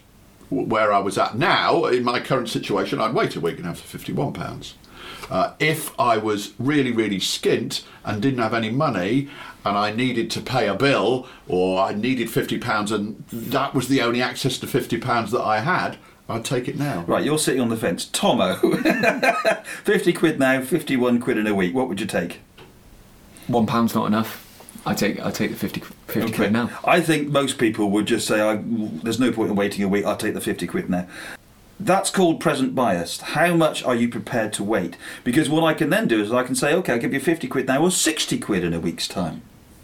where 0.49 0.93
I 0.93 0.99
was 0.99 1.17
at 1.17 1.37
now. 1.37 1.85
In 1.85 2.03
my 2.03 2.19
current 2.21 2.49
situation, 2.49 3.01
I'd 3.01 3.15
wait 3.15 3.37
a 3.37 3.41
week 3.41 3.59
and 3.59 3.67
have 3.67 3.77
the 3.77 3.87
fifty-one 3.87 4.33
pounds. 4.33 4.75
Uh, 5.31 5.55
if 5.61 5.99
I 5.99 6.17
was 6.17 6.53
really, 6.59 6.91
really 6.91 7.19
skint 7.19 7.85
and 8.05 8.21
didn't 8.21 8.41
have 8.41 8.53
any 8.53 8.71
money, 8.71 9.29
and 9.65 9.79
I 9.79 9.93
needed 9.93 10.29
to 10.33 10.41
pay 10.41 10.67
a 10.67 10.75
bill, 10.75 11.29
or 11.47 11.81
I 11.81 11.95
needed 11.95 12.29
fifty 12.31 12.59
pounds, 12.59 12.91
and 12.91 13.23
that 13.31 13.75
was 13.75 13.87
the 13.87 14.03
only 14.03 14.21
access 14.21 14.59
to 14.59 14.67
fifty 14.67 14.99
pounds 14.99 15.31
that 15.31 15.43
I 15.43 15.61
had, 15.61 15.99
I'd 16.29 16.45
take 16.45 16.67
it 16.67 16.77
now. 16.77 17.05
Right, 17.07 17.25
you're 17.25 17.39
sitting 17.39 17.61
on 17.61 17.69
the 17.69 17.77
fence. 17.77 18.07
Tommo. 18.07 19.67
fifty 19.85 20.13
quid 20.13 20.41
now, 20.41 20.63
fifty 20.63 20.97
one 20.97 21.21
quid 21.21 21.39
in 21.39 21.47
a 21.47 21.55
week. 21.55 21.75
What 21.75 21.89
would 21.89 22.01
you 22.01 22.07
take? 22.07 22.41
One 23.47 23.67
pound's 23.67 23.95
not 23.95 24.07
enough. 24.07 24.47
I 24.87 24.95
take 24.95 25.21
I 25.21 25.31
take 25.31 25.51
the 25.51 25.57
50, 25.57 25.81
50 25.81 26.33
quid 26.33 26.53
now. 26.53 26.71
I 26.85 27.01
think 27.01 27.29
most 27.29 27.59
people 27.59 27.91
would 27.91 28.07
just 28.07 28.27
say, 28.27 28.41
I, 28.41 28.61
"There's 28.65 29.21
no 29.21 29.31
point 29.33 29.51
in 29.51 29.57
waiting 29.57 29.85
a 29.85 29.89
week. 29.89 30.05
I'll 30.05 30.17
take 30.17 30.35
the 30.35 30.41
fifty 30.41 30.67
quid 30.67 30.89
now." 30.89 31.07
That's 31.79 32.11
called 32.11 32.41
present 32.41 32.75
bias. 32.75 33.21
How 33.21 33.55
much 33.55 33.83
are 33.85 33.95
you 33.95 34.09
prepared 34.09 34.53
to 34.55 34.65
wait? 34.65 34.97
Because 35.25 35.49
what 35.49 35.65
I 35.65 35.75
can 35.75 35.91
then 35.91 36.09
do 36.09 36.21
is 36.21 36.33
I 36.33 36.45
can 36.45 36.55
say, 36.55 36.75
"Okay, 36.75 36.95
I'll 36.95 36.99
give 36.99 37.13
you 37.13 37.21
fifty 37.21 37.47
quid 37.47 37.67
now, 37.67 37.83
or 37.83 37.91
sixty 37.91 38.39
quid 38.39 38.65
in 38.65 38.75
a 38.75 38.81
week's 38.81 39.09
time." 39.09 39.43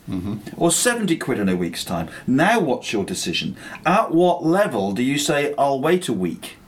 Mm-hmm. 0.09 0.37
Or 0.57 0.71
70 0.71 1.17
quid 1.17 1.41
in 1.41 1.49
a 1.49 1.57
week's 1.57 1.85
time. 1.85 2.09
Now, 2.29 2.61
what's 2.61 2.93
your 2.93 3.05
decision? 3.05 3.57
At 3.85 4.13
what 4.13 4.45
level 4.45 4.93
do 4.93 5.03
you 5.03 5.19
say, 5.19 5.53
I'll 5.59 5.81
wait 5.81 6.07
a 6.09 6.13
week? 6.13 6.59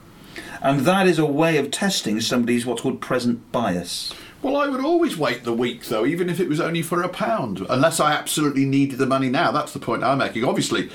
And 0.61 0.81
that 0.81 1.07
is 1.07 1.21
a 1.21 1.27
way 1.27 1.57
of 1.57 1.71
testing 1.71 2.21
somebody's 2.21 2.67
what's 2.67 2.83
called 2.83 3.01
present 3.01 3.53
bias. 3.53 4.13
Well, 4.41 4.57
I 4.57 4.69
would 4.69 4.85
always 4.85 5.17
wait 5.17 5.43
the 5.45 5.53
week, 5.53 5.85
though, 5.87 6.07
even 6.07 6.31
if 6.31 6.39
it 6.39 6.49
was 6.49 6.61
only 6.61 6.83
for 6.83 7.03
a 7.03 7.09
pound, 7.09 7.67
unless 7.69 7.99
I 7.99 8.13
absolutely 8.13 8.65
needed 8.65 8.99
the 8.99 9.07
money 9.07 9.29
now. 9.29 9.51
That's 9.51 9.73
the 9.73 9.81
point 9.81 10.05
I'm 10.05 10.19
making. 10.19 10.45
Obviously, 10.45 10.91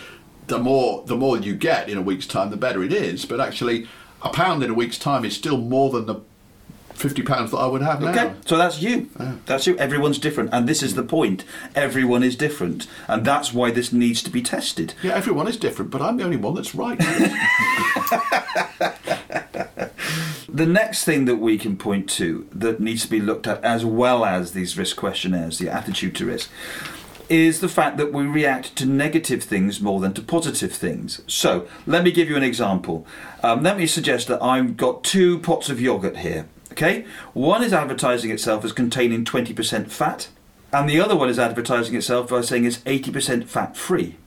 the 0.48 0.60
more 0.60 1.04
the 1.06 1.16
more 1.16 1.38
you 1.38 1.56
get 1.56 1.90
in 1.90 1.98
a 1.98 2.02
week's 2.02 2.28
time, 2.28 2.50
the 2.52 2.58
better 2.58 2.84
it 2.84 2.94
is. 2.94 3.26
But 3.26 3.42
actually, 3.42 3.88
a 4.22 4.30
pound 4.30 4.64
in 4.64 4.70
a 4.70 4.74
week's 4.74 4.98
time 4.98 5.26
is 5.26 5.36
still 5.36 5.58
more 5.58 5.90
than 5.90 6.06
the 6.06 6.22
fifty 6.94 7.22
pounds 7.22 7.52
that 7.52 7.58
I 7.58 7.68
would 7.68 7.82
have 7.82 8.00
now. 8.02 8.12
Okay, 8.12 8.34
so 8.46 8.58
that's 8.58 8.82
you. 8.82 9.10
That's 9.46 9.68
you. 9.68 9.78
Everyone's 9.78 10.20
different, 10.20 10.52
and 10.54 10.66
this 10.68 10.82
is 10.82 10.96
the 10.96 11.04
point. 11.04 11.44
Everyone 11.76 12.24
is 12.24 12.38
different, 12.38 12.88
and 13.08 13.26
that's 13.26 13.54
why 13.54 13.72
this 13.72 13.92
needs 13.92 14.24
to 14.24 14.30
be 14.30 14.42
tested. 14.42 14.94
Yeah, 15.04 15.16
everyone 15.16 15.48
is 15.50 15.58
different, 15.58 15.92
but 15.92 16.02
I'm 16.02 16.16
the 16.18 16.24
only 16.24 16.38
one 16.38 16.54
that's 16.56 16.74
right. 16.76 17.00
The 20.54 20.68
next 20.68 21.04
thing 21.04 21.26
that 21.26 21.38
we 21.38 21.58
can 21.58 21.78
point 21.78 22.08
to 22.12 22.48
that 22.52 22.80
needs 22.80 23.02
to 23.02 23.10
be 23.10 23.20
looked 23.20 23.48
at, 23.48 23.64
as 23.64 23.84
well 23.84 24.24
as 24.24 24.52
these 24.52 24.78
risk 24.78 24.96
questionnaires, 24.96 25.58
the 25.58 25.68
attitude 25.68 26.16
to 26.18 26.28
risk, 26.28 26.52
is 27.28 27.60
the 27.60 27.68
fact 27.68 27.98
that 27.98 28.14
we 28.14 28.28
react 28.28 28.76
to 28.76 28.86
negative 28.86 29.42
things 29.42 29.82
more 29.82 30.00
than 30.00 30.14
to 30.14 30.22
positive 30.22 30.72
things. 30.72 31.22
So, 31.26 31.68
let 31.88 32.04
me 32.04 32.12
give 32.12 32.30
you 32.30 32.38
an 32.38 32.44
example. 32.44 33.08
Um, 33.42 33.64
let 33.64 33.78
me 33.78 33.88
suggest 33.88 34.28
that 34.28 34.44
I've 34.44 34.78
got 34.78 35.04
two 35.04 35.40
pots 35.40 35.70
of 35.70 35.82
yogurt 35.82 36.18
here. 36.18 36.48
Okay, 36.72 37.06
one 37.34 37.64
is 37.64 37.74
advertising 37.74 38.30
itself 38.30 38.64
as 38.64 38.74
containing 38.74 39.26
20% 39.26 39.90
fat, 39.90 40.28
and 40.72 40.88
the 40.88 41.00
other 41.00 41.16
one 41.16 41.30
is 41.30 41.40
advertising 41.40 41.96
itself 41.96 42.30
by 42.30 42.42
saying 42.42 42.66
it's 42.66 42.78
80% 42.80 43.48
fat 43.48 43.76
free. 43.76 44.18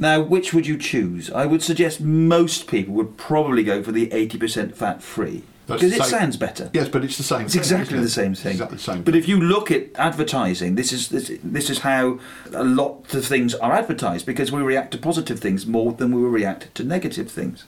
Now, 0.00 0.20
which 0.20 0.54
would 0.54 0.66
you 0.66 0.78
choose? 0.78 1.30
I 1.30 1.46
would 1.46 1.62
suggest 1.62 2.00
most 2.00 2.66
people 2.66 2.94
would 2.94 3.16
probably 3.16 3.64
go 3.64 3.82
for 3.82 3.92
the 3.92 4.08
80% 4.08 4.74
fat 4.74 5.02
free 5.02 5.42
because 5.66 5.92
it 5.92 6.02
sounds 6.04 6.36
better. 6.36 6.70
yes, 6.72 6.88
but 6.88 7.04
it's 7.04 7.16
the 7.18 7.22
same. 7.22 7.42
It's 7.42 7.52
thing, 7.52 7.60
exactly 7.60 7.98
it? 7.98 8.00
the 8.00 8.08
same 8.08 8.34
thing. 8.34 8.52
Exactly 8.52 8.76
the 8.76 8.82
same. 8.82 9.02
But 9.02 9.14
if 9.14 9.28
you 9.28 9.40
look 9.40 9.70
at 9.70 9.88
advertising, 9.96 10.76
this 10.76 10.92
is 10.92 11.08
this, 11.08 11.30
this 11.44 11.68
is 11.68 11.80
how 11.80 12.20
a 12.54 12.64
lot 12.64 13.12
of 13.12 13.24
things 13.26 13.54
are 13.56 13.72
advertised 13.72 14.24
because 14.24 14.50
we 14.50 14.62
react 14.62 14.92
to 14.92 14.98
positive 14.98 15.40
things 15.40 15.66
more 15.66 15.92
than 15.92 16.12
we 16.12 16.22
react 16.22 16.74
to 16.76 16.84
negative 16.84 17.30
things. 17.30 17.64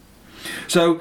So 0.67 1.01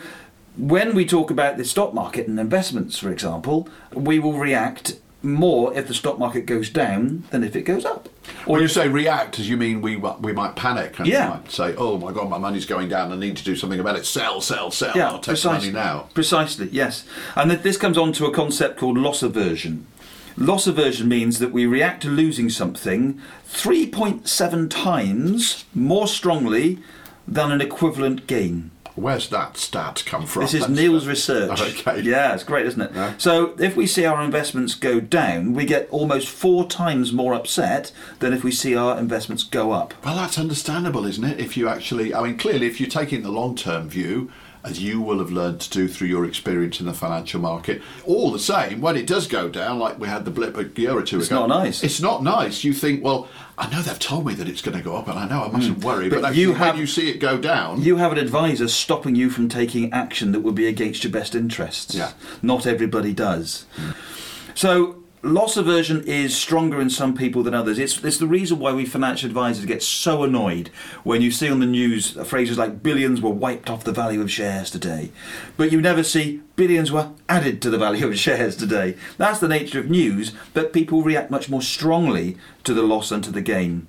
when 0.58 0.94
we 0.94 1.06
talk 1.06 1.32
about 1.32 1.58
the 1.58 1.64
stock 1.64 1.94
market 1.94 2.28
and 2.28 2.38
investments, 2.40 2.98
for 2.98 3.12
example, 3.12 3.70
we 3.94 4.20
will 4.20 4.34
react 4.34 5.00
more 5.22 5.74
if 5.78 5.88
the 5.88 5.94
stock 5.94 6.18
market 6.18 6.46
goes 6.46 6.70
down 6.70 7.24
than 7.32 7.44
if 7.44 7.56
it 7.56 7.64
goes 7.64 7.84
up. 7.86 8.08
When 8.46 8.62
you 8.62 8.68
say 8.68 8.88
react, 8.88 9.40
as 9.40 9.50
you 9.50 9.58
mean 9.58 9.82
we 9.82 9.96
we 9.98 10.32
might 10.34 10.56
panic 10.56 10.98
and 11.00 11.08
Yeah. 11.08 11.30
might 11.30 11.52
say, 11.52 11.76
"Oh 11.78 11.98
my 11.98 12.12
God, 12.12 12.30
my 12.30 12.38
money's 12.38 12.66
going 12.66 12.88
down. 12.90 13.12
I 13.12 13.16
need 13.16 13.36
to 13.38 13.44
do 13.44 13.56
something 13.56 13.80
about 13.80 13.98
it. 13.98 14.06
Sell, 14.06 14.40
sell, 14.42 14.72
sell. 14.72 14.94
Yeah, 14.96 15.08
I'll 15.10 15.14
take 15.20 15.34
precisely. 15.34 15.72
money 15.72 15.88
now." 15.88 16.06
Precisely, 16.14 16.70
yes. 16.72 17.04
And 17.36 17.52
this 17.52 17.78
comes 17.78 17.98
on 17.98 18.14
to 18.14 18.26
a 18.26 18.32
concept 18.34 18.78
called 18.80 18.98
loss 18.98 19.22
aversion. 19.24 19.86
Loss 20.38 20.68
aversion 20.68 21.10
means 21.10 21.40
that 21.40 21.52
we 21.52 21.66
react 21.66 22.02
to 22.04 22.10
losing 22.10 22.50
something 22.50 23.20
3.7 23.52 24.70
times 24.70 25.66
more 25.76 26.08
strongly 26.08 26.80
than 27.28 27.52
an 27.52 27.60
equivalent 27.62 28.26
gain. 28.26 28.72
Where's 29.00 29.30
that 29.30 29.58
stat 29.58 30.04
come 30.06 30.26
from? 30.26 30.42
This 30.44 30.54
is 30.54 30.62
That's- 30.62 30.78
Neil's 30.78 31.08
research. 31.08 31.60
Okay. 31.80 32.02
Yeah, 32.02 32.34
it's 32.34 32.44
great, 32.44 32.66
isn't 32.66 32.82
it? 32.82 32.92
Yeah. 32.94 33.14
So 33.18 33.56
if 33.60 33.76
we 33.76 33.88
see 33.88 34.06
our 34.06 34.22
investments 34.24 34.76
go 34.76 35.00
down, 35.00 35.54
we 35.54 35.66
get 35.66 35.88
almost 35.90 36.28
four 36.30 36.68
times 36.68 37.12
more 37.14 37.34
upset 37.34 37.92
than 38.20 38.34
if 38.34 38.44
we 38.44 38.52
see 38.52 38.76
our 38.76 38.98
investments 39.00 39.44
go 39.44 39.72
up. 39.72 39.94
Well, 40.04 40.16
that's 40.16 40.38
understandable, 40.38 41.06
isn't 41.06 41.24
it? 41.24 41.40
If 41.40 41.56
you 41.58 41.68
actually, 41.70 42.14
I 42.14 42.24
mean, 42.24 42.38
clearly, 42.38 42.68
if 42.68 42.80
you're 42.80 42.90
taking 42.90 43.22
the 43.24 43.32
long 43.32 43.56
term 43.56 43.88
view, 43.90 44.32
as 44.64 44.82
you 44.82 45.00
will 45.02 45.20
have 45.20 45.32
learned 45.32 45.62
to 45.62 45.70
do 45.70 45.88
through 45.88 46.08
your 46.08 46.26
experience 46.26 46.80
in 46.80 46.86
the 46.86 46.94
financial 46.94 47.40
market, 47.40 47.82
all 48.06 48.32
the 48.32 48.40
same, 48.40 48.82
when 48.82 48.98
it 48.98 49.08
does 49.08 49.26
go 49.28 49.48
down, 49.50 49.80
like 49.80 49.98
we 50.00 50.08
had 50.08 50.26
the 50.26 50.32
blip 50.32 50.58
a 50.58 50.66
year 50.80 50.92
or 50.98 51.02
two 51.02 51.18
It's 51.20 51.28
ago, 51.28 51.44
it's 51.44 51.48
not 51.48 51.48
nice. 51.50 51.84
It's 51.84 52.02
not 52.02 52.24
nice. 52.24 52.64
You 52.64 52.74
think, 52.74 53.04
well, 53.04 53.28
I 53.58 53.70
know 53.70 53.82
they've 53.82 53.98
told 54.00 54.26
me 54.26 54.34
that 54.36 54.48
it's 54.50 54.62
going 54.62 54.78
to 54.78 54.84
go 54.84 54.96
up, 54.98 55.08
and 55.08 55.18
I 55.18 55.28
know 55.28 55.44
I 55.44 55.50
mustn't 55.52 55.84
worry, 55.84 56.10
but, 56.10 56.18
Hmm. 56.18 56.22
But 56.24 56.36
you 56.36 56.50
when 56.52 56.58
have- 56.60 56.78
you 56.78 56.88
see 56.88 57.10
it 57.10 57.20
go 57.20 57.38
down, 57.38 57.82
You 57.82 57.98
have 57.98 58.12
an 58.12 58.18
advisor 58.18 58.68
stopping 58.68 59.16
you 59.16 59.30
from 59.30 59.48
taking 59.50 59.92
action 59.94 60.32
that 60.34 60.42
would 60.42 60.56
be 60.56 60.68
against 60.68 61.04
your 61.04 61.12
best 61.12 61.36
interests. 61.36 61.96
Yeah. 61.96 62.12
Not 62.42 62.66
everybody 62.68 63.14
does. 63.14 63.66
So 64.56 64.99
loss 65.22 65.58
aversion 65.58 66.04
is 66.06 66.36
stronger 66.36 66.80
in 66.80 66.90
some 66.90 67.16
people 67.16 67.44
than 67.44 67.54
others. 67.54 67.78
It's, 67.78 68.04
it's 68.04 68.18
the 68.18 68.28
reason 68.28 68.60
why 68.60 68.74
we 68.74 68.86
financial 68.86 69.28
advisors 69.28 69.66
get 69.66 69.84
so 69.84 70.24
annoyed 70.24 70.70
when 71.04 71.22
you 71.22 71.32
see 71.32 71.50
on 71.50 71.60
the 71.60 71.66
news 71.66 72.12
phrases 72.28 72.58
like 72.58 72.82
billions 72.82 73.22
were 73.22 73.30
wiped 73.30 73.70
off 73.70 73.84
the 73.84 73.92
value 73.92 74.22
of 74.22 74.32
shares 74.32 74.72
today. 74.72 75.12
But 75.58 75.72
you 75.72 75.82
never 75.82 76.04
see 76.04 76.42
billions 76.56 76.92
were 76.92 77.12
added 77.28 77.62
to 77.62 77.70
the 77.70 77.78
value 77.78 78.08
of 78.08 78.18
shares 78.20 78.56
today. 78.56 78.96
That's 79.18 79.40
the 79.40 79.48
nature 79.48 79.80
of 79.80 79.90
news, 79.90 80.34
but 80.54 80.74
people 80.74 81.04
react 81.04 81.32
much 81.32 81.50
more 81.50 81.62
strongly 81.62 82.38
to 82.64 82.74
the 82.74 82.84
loss 82.84 83.12
and 83.12 83.24
to 83.24 83.32
the 83.32 83.42
gain. 83.42 83.88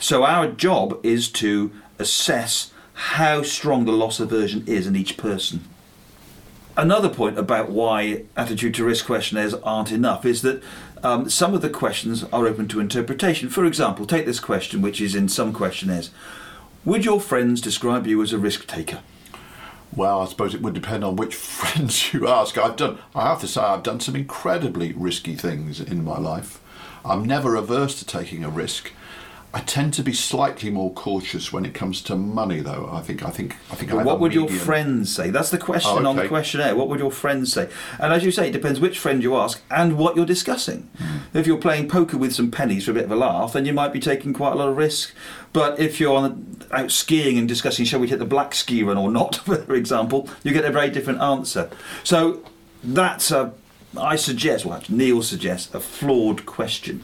So 0.00 0.24
our 0.24 0.48
job 0.48 0.98
is 1.02 1.30
to 1.32 1.72
assess 1.98 2.72
how 2.94 3.42
strong 3.42 3.84
the 3.84 3.92
loss 3.92 4.20
aversion 4.20 4.64
is 4.66 4.86
in 4.86 4.96
each 4.96 5.16
person. 5.16 5.64
Another 6.80 7.10
point 7.10 7.38
about 7.38 7.68
why 7.68 8.22
attitude 8.38 8.72
to 8.76 8.86
risk 8.86 9.04
questionnaires 9.04 9.52
aren't 9.52 9.92
enough 9.92 10.24
is 10.24 10.40
that 10.40 10.62
um, 11.02 11.28
some 11.28 11.52
of 11.52 11.60
the 11.60 11.68
questions 11.68 12.24
are 12.32 12.46
open 12.46 12.68
to 12.68 12.80
interpretation. 12.80 13.50
For 13.50 13.66
example, 13.66 14.06
take 14.06 14.24
this 14.24 14.40
question, 14.40 14.80
which 14.80 14.98
is 14.98 15.14
in 15.14 15.28
some 15.28 15.52
questionnaires 15.52 16.10
Would 16.86 17.04
your 17.04 17.20
friends 17.20 17.60
describe 17.60 18.06
you 18.06 18.22
as 18.22 18.32
a 18.32 18.38
risk 18.38 18.66
taker? 18.66 19.00
Well, 19.94 20.22
I 20.22 20.24
suppose 20.24 20.54
it 20.54 20.62
would 20.62 20.72
depend 20.72 21.04
on 21.04 21.16
which 21.16 21.34
friends 21.60 22.14
you 22.14 22.26
ask. 22.26 22.56
I've 22.56 22.76
done, 22.76 22.96
I 23.14 23.28
have 23.28 23.42
to 23.42 23.46
say, 23.46 23.60
I've 23.60 23.82
done 23.82 24.00
some 24.00 24.16
incredibly 24.16 24.94
risky 24.94 25.34
things 25.34 25.82
in 25.82 26.02
my 26.02 26.18
life. 26.18 26.62
I'm 27.04 27.26
never 27.26 27.56
averse 27.56 27.98
to 27.98 28.06
taking 28.06 28.42
a 28.42 28.48
risk. 28.48 28.90
I 29.52 29.60
tend 29.60 29.94
to 29.94 30.04
be 30.04 30.12
slightly 30.12 30.70
more 30.70 30.92
cautious 30.92 31.52
when 31.52 31.64
it 31.64 31.74
comes 31.74 32.02
to 32.02 32.14
money, 32.14 32.60
though. 32.60 32.88
I 32.92 33.00
think, 33.00 33.24
I 33.24 33.30
think, 33.30 33.56
I 33.72 33.74
think. 33.74 33.92
I 33.92 33.96
But 33.96 34.04
what 34.04 34.20
would 34.20 34.32
your 34.32 34.48
friends 34.48 35.12
say? 35.12 35.30
That's 35.30 35.50
the 35.50 35.58
question 35.58 36.06
Oh, 36.06 36.08
on 36.08 36.14
the 36.14 36.28
questionnaire. 36.28 36.76
What 36.76 36.88
would 36.88 37.00
your 37.00 37.10
friends 37.10 37.52
say? 37.52 37.68
And 37.98 38.12
as 38.12 38.24
you 38.24 38.30
say, 38.30 38.48
it 38.48 38.52
depends 38.52 38.78
which 38.78 38.96
friend 38.96 39.24
you 39.24 39.34
ask 39.36 39.60
and 39.68 39.98
what 39.98 40.14
you're 40.14 40.24
discussing. 40.24 40.88
Hmm. 40.98 41.36
If 41.36 41.48
you're 41.48 41.58
playing 41.58 41.88
poker 41.88 42.16
with 42.16 42.32
some 42.32 42.52
pennies 42.52 42.84
for 42.84 42.92
a 42.92 42.94
bit 42.94 43.04
of 43.04 43.10
a 43.10 43.16
laugh, 43.16 43.52
then 43.52 43.64
you 43.64 43.72
might 43.72 43.92
be 43.92 43.98
taking 43.98 44.32
quite 44.32 44.52
a 44.52 44.54
lot 44.56 44.68
of 44.68 44.76
risk. 44.76 45.12
But 45.52 45.80
if 45.80 45.98
you're 45.98 46.16
on, 46.16 46.62
out 46.70 46.92
skiing 46.92 47.36
and 47.36 47.48
discussing, 47.48 47.84
shall 47.84 47.98
we 47.98 48.06
hit 48.06 48.20
the 48.20 48.26
black 48.26 48.54
ski 48.54 48.84
run 48.84 48.98
or 48.98 49.10
not, 49.10 49.36
for 49.44 49.74
example, 49.74 50.28
you 50.44 50.52
get 50.52 50.64
a 50.64 50.70
very 50.70 50.90
different 50.90 51.20
answer. 51.20 51.68
So 52.04 52.44
that's 52.84 53.32
a, 53.32 53.52
I 53.98 54.14
suggest, 54.14 54.64
well, 54.64 54.80
Neil 54.88 55.22
suggests, 55.22 55.74
a 55.74 55.80
flawed 55.80 56.46
question. 56.46 57.02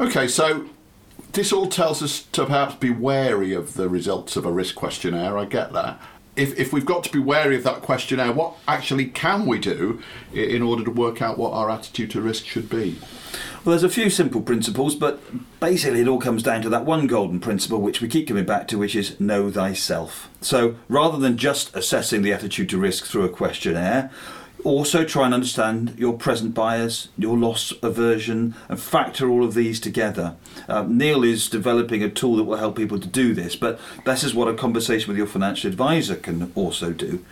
Okay, 0.00 0.26
so 0.26 0.68
this 1.32 1.52
all 1.52 1.68
tells 1.68 2.02
us 2.02 2.22
to 2.32 2.46
perhaps 2.46 2.74
be 2.76 2.90
wary 2.90 3.52
of 3.52 3.74
the 3.74 3.88
results 3.88 4.36
of 4.36 4.44
a 4.44 4.52
risk 4.52 4.74
questionnaire. 4.74 5.38
I 5.38 5.44
get 5.44 5.72
that. 5.72 6.00
If, 6.36 6.58
if 6.58 6.72
we've 6.72 6.86
got 6.86 7.04
to 7.04 7.12
be 7.12 7.18
wary 7.18 7.56
of 7.56 7.64
that 7.64 7.82
questionnaire, 7.82 8.32
what 8.32 8.54
actually 8.66 9.06
can 9.06 9.46
we 9.46 9.58
do 9.58 10.00
in 10.32 10.62
order 10.62 10.84
to 10.84 10.90
work 10.90 11.20
out 11.20 11.38
what 11.38 11.52
our 11.52 11.70
attitude 11.70 12.10
to 12.12 12.20
risk 12.20 12.46
should 12.46 12.70
be? 12.70 12.98
Well, 13.64 13.72
there's 13.72 13.82
a 13.82 13.90
few 13.90 14.08
simple 14.08 14.40
principles, 14.40 14.94
but 14.94 15.20
basically 15.60 16.00
it 16.00 16.08
all 16.08 16.20
comes 16.20 16.42
down 16.42 16.62
to 16.62 16.70
that 16.70 16.86
one 16.86 17.06
golden 17.06 17.40
principle 17.40 17.80
which 17.80 18.00
we 18.00 18.08
keep 18.08 18.28
coming 18.28 18.46
back 18.46 18.68
to, 18.68 18.78
which 18.78 18.96
is 18.96 19.18
know 19.20 19.50
thyself. 19.50 20.30
So 20.40 20.76
rather 20.88 21.18
than 21.18 21.36
just 21.36 21.74
assessing 21.76 22.22
the 22.22 22.32
attitude 22.32 22.70
to 22.70 22.78
risk 22.78 23.04
through 23.04 23.24
a 23.24 23.28
questionnaire, 23.28 24.10
also 24.64 25.04
try 25.04 25.24
and 25.24 25.34
understand 25.34 25.94
your 25.98 26.14
present 26.14 26.54
bias, 26.54 27.08
your 27.16 27.36
loss 27.36 27.72
aversion, 27.82 28.54
and 28.68 28.80
factor 28.80 29.28
all 29.28 29.44
of 29.44 29.54
these 29.54 29.80
together. 29.80 30.36
Um, 30.68 30.96
Neil 30.96 31.24
is 31.24 31.48
developing 31.48 32.02
a 32.02 32.08
tool 32.10 32.36
that 32.36 32.44
will 32.44 32.56
help 32.56 32.76
people 32.76 32.98
to 32.98 33.08
do 33.08 33.34
this, 33.34 33.56
but 33.56 33.78
this 34.04 34.24
is 34.24 34.34
what 34.34 34.48
a 34.48 34.54
conversation 34.54 35.08
with 35.08 35.16
your 35.16 35.26
financial 35.26 35.68
advisor 35.70 36.16
can 36.16 36.52
also 36.54 36.92
do. 36.92 37.24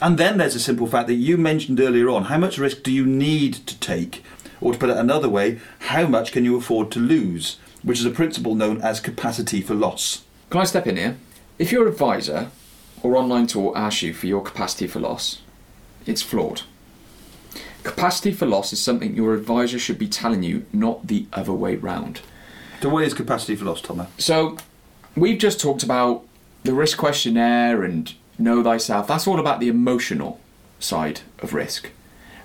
And 0.00 0.18
then 0.18 0.38
there's 0.38 0.54
a 0.54 0.60
simple 0.60 0.86
fact 0.86 1.08
that 1.08 1.14
you 1.14 1.36
mentioned 1.36 1.80
earlier 1.80 2.08
on 2.10 2.24
how 2.24 2.38
much 2.38 2.58
risk 2.58 2.82
do 2.82 2.92
you 2.92 3.06
need 3.06 3.54
to 3.54 3.78
take? 3.78 4.24
Or 4.60 4.72
to 4.72 4.78
put 4.78 4.90
it 4.90 4.96
another 4.96 5.28
way, 5.28 5.60
how 5.80 6.06
much 6.06 6.32
can 6.32 6.44
you 6.44 6.56
afford 6.56 6.90
to 6.92 6.98
lose? 6.98 7.58
Which 7.82 8.00
is 8.00 8.06
a 8.06 8.10
principle 8.10 8.54
known 8.54 8.80
as 8.80 9.00
capacity 9.00 9.60
for 9.60 9.74
loss. 9.74 10.24
Can 10.50 10.60
I 10.60 10.64
step 10.64 10.86
in 10.86 10.96
here? 10.96 11.16
If 11.58 11.70
your 11.70 11.86
advisor 11.86 12.50
or 13.02 13.16
online 13.16 13.46
tool 13.46 13.76
asks 13.76 14.02
you 14.02 14.14
for 14.14 14.26
your 14.26 14.42
capacity 14.42 14.86
for 14.86 15.00
loss, 15.00 15.40
it's 16.06 16.22
flawed. 16.22 16.62
Capacity 17.82 18.32
for 18.32 18.46
loss 18.46 18.72
is 18.72 18.80
something 18.80 19.14
your 19.14 19.34
advisor 19.34 19.78
should 19.78 19.98
be 19.98 20.08
telling 20.08 20.42
you, 20.42 20.64
not 20.72 21.06
the 21.06 21.26
other 21.32 21.52
way 21.52 21.76
round. 21.76 22.22
So, 22.80 22.88
what 22.88 23.04
is 23.04 23.14
capacity 23.14 23.56
for 23.56 23.66
loss, 23.66 23.80
Thomas? 23.80 24.08
So, 24.18 24.56
we've 25.16 25.38
just 25.38 25.60
talked 25.60 25.82
about 25.82 26.24
the 26.64 26.72
risk 26.72 26.98
questionnaire 26.98 27.82
and 27.82 28.12
know 28.38 28.62
thyself. 28.62 29.06
That's 29.06 29.26
all 29.26 29.38
about 29.38 29.60
the 29.60 29.68
emotional 29.68 30.40
side 30.80 31.20
of 31.40 31.54
risk. 31.54 31.90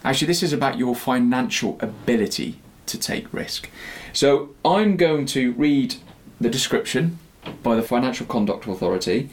Actually, 0.04 0.28
this 0.28 0.44
is 0.44 0.54
about 0.54 0.78
your 0.78 0.96
financial 0.96 1.78
ability 1.82 2.60
to 2.86 2.98
take 2.98 3.34
risk. 3.34 3.70
So, 4.12 4.56
I'm 4.66 4.98
going 4.98 5.26
to 5.28 5.54
read 5.54 5.96
the 6.40 6.50
description 6.50 7.20
by 7.64 7.76
the 7.76 7.82
Financial 7.82 8.26
Conduct 8.26 8.68
Authority, 8.68 9.30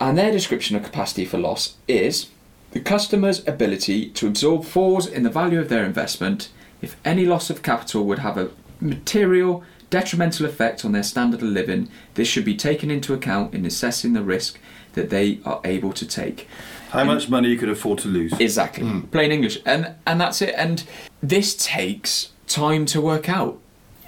and 0.00 0.16
their 0.16 0.32
description 0.32 0.74
of 0.76 0.82
capacity 0.82 1.24
for 1.24 1.38
loss 1.38 1.76
is 1.86 2.28
the 2.72 2.80
customer's 2.80 3.46
ability 3.46 4.10
to 4.10 4.26
absorb 4.26 4.64
falls 4.64 5.06
in 5.06 5.22
the 5.22 5.30
value 5.30 5.60
of 5.60 5.68
their 5.68 5.84
investment 5.84 6.48
if 6.80 6.96
any 7.04 7.24
loss 7.24 7.48
of 7.50 7.62
capital 7.62 8.04
would 8.04 8.18
have 8.18 8.36
a 8.36 8.50
material 8.80 9.62
detrimental 9.90 10.46
effect 10.46 10.84
on 10.84 10.92
their 10.92 11.02
standard 11.02 11.42
of 11.42 11.48
living. 11.48 11.88
This 12.14 12.26
should 12.26 12.46
be 12.46 12.56
taken 12.56 12.90
into 12.90 13.12
account 13.12 13.54
in 13.54 13.66
assessing 13.66 14.14
the 14.14 14.22
risk 14.22 14.58
that 14.94 15.10
they 15.10 15.38
are 15.44 15.60
able 15.64 15.92
to 15.92 16.06
take. 16.06 16.48
How 16.90 17.04
much 17.04 17.28
money 17.28 17.48
you 17.50 17.58
could 17.58 17.68
afford 17.68 17.98
to 18.00 18.08
lose? 18.08 18.32
Exactly. 18.38 18.84
Hmm. 18.84 19.00
Plain 19.02 19.32
English. 19.32 19.58
And 19.64 19.94
and 20.06 20.20
that's 20.20 20.42
it. 20.42 20.54
And 20.56 20.84
this 21.22 21.54
takes 21.54 22.32
time 22.46 22.84
to 22.86 23.00
work 23.00 23.28
out. 23.28 23.58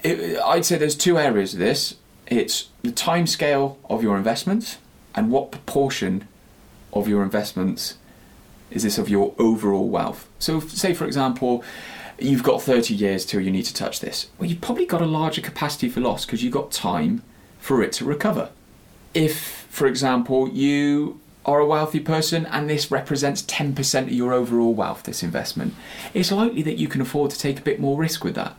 It, 0.03 0.39
I'd 0.39 0.65
say 0.65 0.77
there's 0.77 0.95
two 0.95 1.17
areas 1.17 1.53
of 1.53 1.59
this. 1.59 1.95
It's 2.27 2.69
the 2.81 2.91
time 2.91 3.27
scale 3.27 3.77
of 3.89 4.03
your 4.03 4.17
investments 4.17 4.77
and 5.15 5.31
what 5.31 5.51
proportion 5.51 6.27
of 6.93 7.07
your 7.07 7.23
investments 7.23 7.97
is 8.71 8.83
this 8.83 8.97
of 8.97 9.09
your 9.09 9.33
overall 9.37 9.87
wealth. 9.87 10.27
So 10.39 10.59
say 10.59 10.93
for 10.93 11.05
example, 11.05 11.63
you've 12.19 12.43
got 12.43 12.61
30 12.61 12.93
years 12.93 13.25
till 13.25 13.41
you 13.41 13.51
need 13.51 13.65
to 13.65 13.73
touch 13.73 13.99
this. 13.99 14.29
Well, 14.37 14.49
you've 14.49 14.61
probably 14.61 14.85
got 14.85 15.01
a 15.01 15.05
larger 15.05 15.41
capacity 15.41 15.89
for 15.89 15.99
loss 16.01 16.25
because 16.25 16.43
you've 16.43 16.53
got 16.53 16.71
time 16.71 17.23
for 17.59 17.81
it 17.81 17.91
to 17.93 18.05
recover 18.05 18.49
if, 19.15 19.65
for 19.69 19.87
example, 19.87 20.47
you 20.49 21.19
are 21.45 21.59
a 21.59 21.65
wealthy 21.65 21.99
person 21.99 22.45
and 22.47 22.69
this 22.69 22.91
represents 22.91 23.41
10% 23.43 24.03
of 24.03 24.11
your 24.11 24.33
overall 24.33 24.73
wealth, 24.73 25.03
this 25.03 25.23
investment, 25.23 25.73
it's 26.13 26.31
likely 26.31 26.61
that 26.61 26.77
you 26.77 26.87
can 26.87 27.01
afford 27.01 27.31
to 27.31 27.39
take 27.39 27.59
a 27.59 27.63
bit 27.63 27.79
more 27.79 27.97
risk 27.97 28.23
with 28.23 28.35
that. 28.35 28.55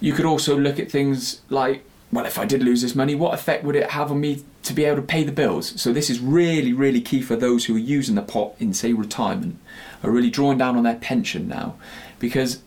You 0.00 0.12
could 0.12 0.26
also 0.26 0.56
look 0.56 0.78
at 0.78 0.90
things 0.90 1.40
like, 1.48 1.84
well, 2.10 2.24
if 2.24 2.38
I 2.38 2.46
did 2.46 2.62
lose 2.62 2.82
this 2.82 2.94
money, 2.94 3.14
what 3.14 3.34
effect 3.34 3.64
would 3.64 3.76
it 3.76 3.90
have 3.90 4.10
on 4.10 4.20
me 4.20 4.42
to 4.62 4.72
be 4.72 4.84
able 4.84 4.96
to 4.96 5.02
pay 5.02 5.24
the 5.24 5.32
bills? 5.32 5.80
So, 5.80 5.92
this 5.92 6.08
is 6.08 6.20
really, 6.20 6.72
really 6.72 7.00
key 7.00 7.20
for 7.20 7.36
those 7.36 7.66
who 7.66 7.76
are 7.76 7.80
using 7.80 8.14
the 8.14 8.22
pot 8.22 8.54
in, 8.58 8.72
say, 8.72 8.92
retirement, 8.92 9.58
are 10.02 10.10
really 10.10 10.30
drawing 10.30 10.58
down 10.58 10.76
on 10.76 10.84
their 10.84 10.96
pension 10.96 11.48
now. 11.48 11.76
Because 12.18 12.62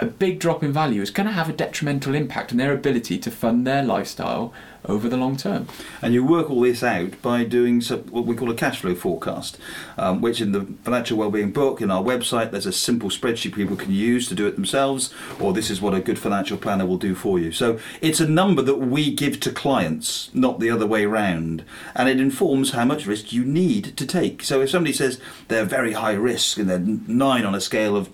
a 0.00 0.06
big 0.06 0.38
drop 0.38 0.62
in 0.62 0.72
value 0.72 1.02
is 1.02 1.10
going 1.10 1.26
to 1.26 1.32
have 1.32 1.48
a 1.48 1.52
detrimental 1.52 2.14
impact 2.14 2.52
on 2.52 2.58
their 2.58 2.72
ability 2.72 3.18
to 3.18 3.30
fund 3.30 3.66
their 3.66 3.82
lifestyle 3.82 4.52
over 4.86 5.10
the 5.10 5.16
long 5.16 5.36
term. 5.36 5.68
And 6.00 6.14
you 6.14 6.24
work 6.24 6.48
all 6.48 6.62
this 6.62 6.82
out 6.82 7.20
by 7.20 7.44
doing 7.44 7.82
what 7.82 8.24
we 8.24 8.34
call 8.34 8.50
a 8.50 8.54
cash 8.54 8.80
flow 8.80 8.94
forecast, 8.94 9.58
um, 9.98 10.22
which 10.22 10.40
in 10.40 10.52
the 10.52 10.62
financial 10.84 11.18
wellbeing 11.18 11.52
book 11.52 11.82
in 11.82 11.90
our 11.90 12.02
website, 12.02 12.50
there's 12.50 12.64
a 12.64 12.72
simple 12.72 13.10
spreadsheet 13.10 13.54
people 13.54 13.76
can 13.76 13.92
use 13.92 14.26
to 14.28 14.34
do 14.34 14.46
it 14.46 14.54
themselves, 14.54 15.12
or 15.38 15.52
this 15.52 15.68
is 15.68 15.82
what 15.82 15.92
a 15.92 16.00
good 16.00 16.18
financial 16.18 16.56
planner 16.56 16.86
will 16.86 16.96
do 16.96 17.14
for 17.14 17.38
you. 17.38 17.52
So 17.52 17.78
it's 18.00 18.20
a 18.20 18.28
number 18.28 18.62
that 18.62 18.76
we 18.76 19.14
give 19.14 19.38
to 19.40 19.52
clients, 19.52 20.30
not 20.34 20.60
the 20.60 20.70
other 20.70 20.86
way 20.86 21.04
around, 21.04 21.62
and 21.94 22.08
it 22.08 22.18
informs 22.18 22.70
how 22.70 22.86
much 22.86 23.06
risk 23.06 23.34
you 23.34 23.44
need 23.44 23.96
to 23.98 24.06
take. 24.06 24.42
So 24.42 24.62
if 24.62 24.70
somebody 24.70 24.94
says 24.94 25.20
they're 25.48 25.66
very 25.66 25.92
high 25.92 26.14
risk 26.14 26.58
and 26.58 26.70
they're 26.70 26.78
nine 26.78 27.44
on 27.44 27.54
a 27.54 27.60
scale 27.60 27.96
of 27.96 28.08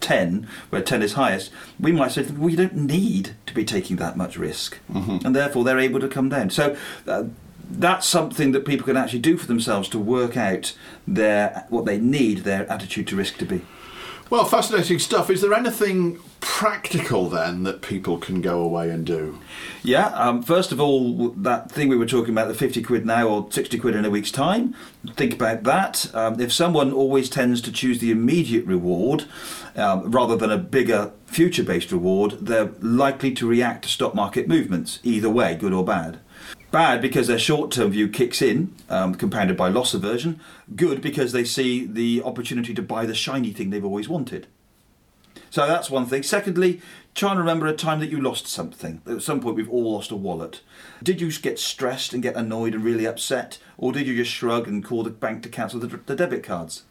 10, 0.00 0.48
where 0.70 0.82
10 0.82 1.02
is 1.02 1.14
highest, 1.14 1.50
we 1.78 1.92
might 1.92 2.12
say 2.12 2.22
we 2.22 2.56
don't 2.56 2.74
need 2.74 3.34
to 3.46 3.54
be 3.54 3.64
taking 3.64 3.96
that 3.96 4.16
much 4.16 4.36
risk. 4.36 4.78
Mm-hmm. 4.92 5.26
And 5.26 5.34
therefore 5.34 5.64
they're 5.64 5.78
able 5.78 6.00
to 6.00 6.08
come 6.08 6.28
down. 6.28 6.50
So 6.50 6.76
uh, 7.06 7.24
that's 7.70 8.06
something 8.06 8.52
that 8.52 8.64
people 8.64 8.86
can 8.86 8.96
actually 8.96 9.20
do 9.20 9.36
for 9.36 9.46
themselves 9.46 9.88
to 9.90 9.98
work 9.98 10.36
out 10.36 10.74
their 11.06 11.66
what 11.68 11.84
they 11.84 11.98
need 11.98 12.38
their 12.38 12.70
attitude 12.70 13.06
to 13.08 13.16
risk 13.16 13.38
to 13.38 13.44
be. 13.44 13.62
Well, 14.28 14.44
fascinating 14.44 14.98
stuff. 14.98 15.30
Is 15.30 15.40
there 15.40 15.54
anything 15.54 16.20
practical 16.40 17.28
then 17.28 17.62
that 17.64 17.82
people 17.82 18.18
can 18.18 18.40
go 18.40 18.60
away 18.60 18.90
and 18.90 19.06
do? 19.06 19.38
Yeah, 19.82 20.06
um, 20.08 20.42
first 20.42 20.72
of 20.72 20.80
all, 20.80 21.30
that 21.30 21.70
thing 21.70 21.88
we 21.88 21.96
were 21.96 22.06
talking 22.06 22.32
about, 22.32 22.48
the 22.48 22.54
50 22.54 22.82
quid 22.82 23.06
now 23.06 23.28
or 23.28 23.46
60 23.50 23.78
quid 23.78 23.94
in 23.94 24.04
a 24.04 24.10
week's 24.10 24.30
time, 24.30 24.74
think 25.16 25.34
about 25.34 25.62
that. 25.64 26.12
Um, 26.14 26.40
if 26.40 26.52
someone 26.52 26.92
always 26.92 27.30
tends 27.30 27.60
to 27.62 27.72
choose 27.72 27.98
the 27.98 28.10
immediate 28.10 28.66
reward 28.66 29.24
um, 29.76 30.10
rather 30.10 30.36
than 30.36 30.50
a 30.50 30.58
bigger 30.58 31.12
future 31.26 31.64
based 31.64 31.92
reward, 31.92 32.32
they're 32.40 32.72
likely 32.80 33.32
to 33.32 33.46
react 33.48 33.84
to 33.84 33.88
stock 33.88 34.14
market 34.14 34.48
movements, 34.48 34.98
either 35.02 35.30
way, 35.30 35.54
good 35.54 35.72
or 35.72 35.84
bad. 35.84 36.20
Bad 36.70 37.02
because 37.02 37.26
their 37.26 37.38
short 37.38 37.72
term 37.72 37.90
view 37.90 38.08
kicks 38.08 38.40
in, 38.40 38.74
um, 38.88 39.16
compounded 39.16 39.56
by 39.56 39.68
loss 39.68 39.92
aversion. 39.92 40.40
Good 40.76 41.02
because 41.02 41.32
they 41.32 41.44
see 41.44 41.84
the 41.84 42.22
opportunity 42.24 42.74
to 42.74 42.82
buy 42.82 43.06
the 43.06 43.14
shiny 43.14 43.52
thing 43.52 43.70
they've 43.70 43.84
always 43.84 44.08
wanted. 44.08 44.46
So 45.50 45.66
that's 45.66 45.90
one 45.90 46.06
thing. 46.06 46.22
Secondly, 46.22 46.80
try 47.14 47.30
and 47.32 47.40
remember 47.40 47.66
a 47.66 47.74
time 47.74 48.00
that 48.00 48.10
you 48.10 48.20
lost 48.20 48.46
something. 48.46 49.02
At 49.06 49.22
some 49.22 49.40
point, 49.40 49.56
we've 49.56 49.68
all 49.68 49.92
lost 49.92 50.12
a 50.12 50.16
wallet. 50.16 50.62
Did 51.02 51.20
you 51.20 51.30
get 51.32 51.58
stressed 51.58 52.12
and 52.12 52.22
get 52.22 52.36
annoyed 52.36 52.74
and 52.74 52.84
really 52.84 53.06
upset? 53.06 53.58
Or 53.76 53.92
did 53.92 54.06
you 54.06 54.16
just 54.16 54.30
shrug 54.30 54.68
and 54.68 54.84
call 54.84 55.02
the 55.02 55.10
bank 55.10 55.42
to 55.42 55.48
cancel 55.48 55.80
the, 55.80 55.88
the 56.06 56.14
debit 56.14 56.44
cards? 56.44 56.84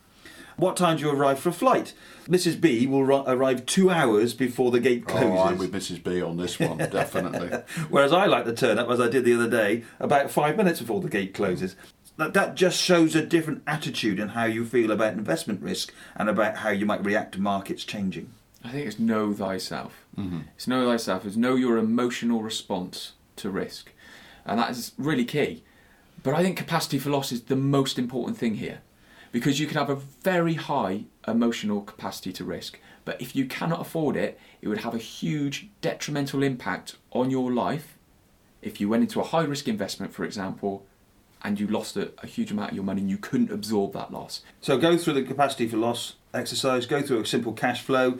What 0.58 0.76
time 0.76 0.98
do 0.98 1.04
you 1.04 1.12
arrive 1.12 1.40
for 1.40 1.50
a 1.50 1.54
flight? 1.54 1.94
Mrs. 2.28 2.60
B 2.60 2.86
will 2.86 3.06
ri- 3.06 3.24
arrive 3.26 3.66
two 3.66 3.90
hours 3.90 4.34
before 4.34 4.72
the 4.72 4.82
gate 4.82 5.08
closes. 5.08 5.30
Oh, 5.30 5.40
I'm 5.40 5.58
with 5.58 5.72
Mrs. 5.72 6.04
B 6.04 6.22
on 6.22 6.36
this 6.36 6.60
one, 6.60 6.78
definitely. 6.78 7.48
Whereas 7.90 8.12
I 8.12 8.26
like 8.26 8.44
to 8.44 8.54
turn 8.54 8.78
up, 8.78 8.90
as 8.90 9.00
I 9.00 9.08
did 9.08 9.24
the 9.24 9.36
other 9.36 9.50
day, 9.50 9.86
about 10.02 10.30
five 10.30 10.58
minutes 10.58 10.82
before 10.82 11.00
the 11.00 11.08
gate 11.08 11.34
closes. 11.34 11.78
That, 12.18 12.34
that 12.34 12.56
just 12.56 12.78
shows 12.82 13.16
a 13.16 13.26
different 13.26 13.64
attitude 13.66 14.20
in 14.20 14.30
how 14.30 14.44
you 14.44 14.66
feel 14.66 14.92
about 14.92 15.14
investment 15.14 15.62
risk 15.62 15.94
and 16.18 16.28
about 16.28 16.58
how 16.58 16.72
you 16.72 16.86
might 16.86 17.06
react 17.06 17.36
to 17.36 17.42
markets 17.42 17.86
changing. 17.86 18.30
I 18.64 18.72
think 18.72 18.88
it's 18.88 19.00
know 19.00 19.34
thyself. 19.34 20.06
Mm-hmm. 20.18 20.42
It's 20.56 20.68
know 20.68 20.86
thyself. 20.86 21.26
It's 21.26 21.36
know 21.36 21.56
your 21.56 21.78
emotional 21.78 22.42
response 22.42 23.14
to 23.38 23.50
risk, 23.50 23.92
and 24.46 24.60
that 24.60 24.72
is 24.72 24.92
really 24.98 25.26
key. 25.26 25.64
But 26.24 26.34
I 26.34 26.44
think 26.44 26.58
capacity 26.58 27.00
for 27.00 27.10
loss 27.10 27.32
is 27.32 27.44
the 27.44 27.56
most 27.56 27.98
important 27.98 28.38
thing 28.38 28.56
here 28.56 28.82
because 29.32 29.60
you 29.60 29.68
can 29.68 29.78
have 29.78 29.90
a 29.90 29.96
very 29.96 30.56
high 30.56 31.06
emotional 31.28 31.82
capacity 31.82 32.34
to 32.34 32.44
risk, 32.44 32.80
but 33.06 33.22
if 33.22 33.36
you 33.36 33.46
cannot 33.46 33.82
afford 33.82 34.16
it, 34.16 34.40
it 34.62 34.68
would 34.68 34.80
have 34.80 34.96
a 34.96 35.00
huge 35.00 35.70
detrimental 35.82 36.44
impact 36.44 36.96
on 37.12 37.30
your 37.30 37.52
life. 37.52 37.98
If 38.62 38.82
you 38.82 38.90
went 38.90 39.04
into 39.04 39.22
a 39.22 39.24
high 39.24 39.44
risk 39.44 39.68
investment, 39.68 40.14
for 40.14 40.26
example, 40.26 40.86
and 41.42 41.60
you 41.60 41.68
lost 41.68 41.96
a, 41.96 42.12
a, 42.22 42.28
huge 42.28 42.52
amount 42.52 42.72
of 42.72 42.76
your 42.76 42.84
money 42.84 43.00
and 43.00 43.10
you 43.10 43.18
couldn't 43.18 43.50
absorb 43.50 43.94
that 43.94 44.12
loss. 44.12 44.42
So 44.60 44.78
go 44.78 44.98
through 44.98 45.14
the 45.14 45.24
capacity 45.24 45.68
for 45.70 45.78
loss 45.78 46.16
exercise, 46.34 46.86
go 46.86 47.02
through 47.02 47.22
a 47.22 47.26
simple 47.26 47.54
cash 47.54 47.82
flow 47.82 48.20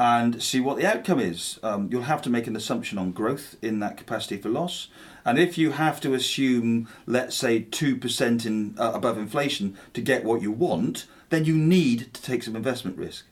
and 0.00 0.42
see 0.42 0.60
what 0.60 0.78
the 0.78 0.86
outcome 0.86 1.20
is. 1.20 1.60
Um, 1.62 1.90
you'll 1.92 2.04
have 2.04 2.22
to 2.22 2.30
make 2.30 2.46
an 2.46 2.56
assumption 2.56 2.96
on 2.96 3.12
growth 3.12 3.56
in 3.60 3.80
that 3.80 3.98
capacity 3.98 4.38
for 4.38 4.48
loss. 4.48 4.88
And 5.26 5.38
if 5.38 5.58
you 5.58 5.72
have 5.72 6.00
to 6.00 6.14
assume, 6.14 6.88
let's 7.04 7.36
say, 7.36 7.66
2% 7.70 8.46
in, 8.46 8.74
uh, 8.78 8.92
above 8.94 9.18
inflation 9.18 9.76
to 9.92 10.00
get 10.00 10.24
what 10.24 10.40
you 10.40 10.52
want, 10.52 11.04
then 11.28 11.44
you 11.44 11.54
need 11.54 12.14
to 12.14 12.22
take 12.22 12.42
some 12.42 12.56
investment 12.56 12.96
risk. 12.96 13.26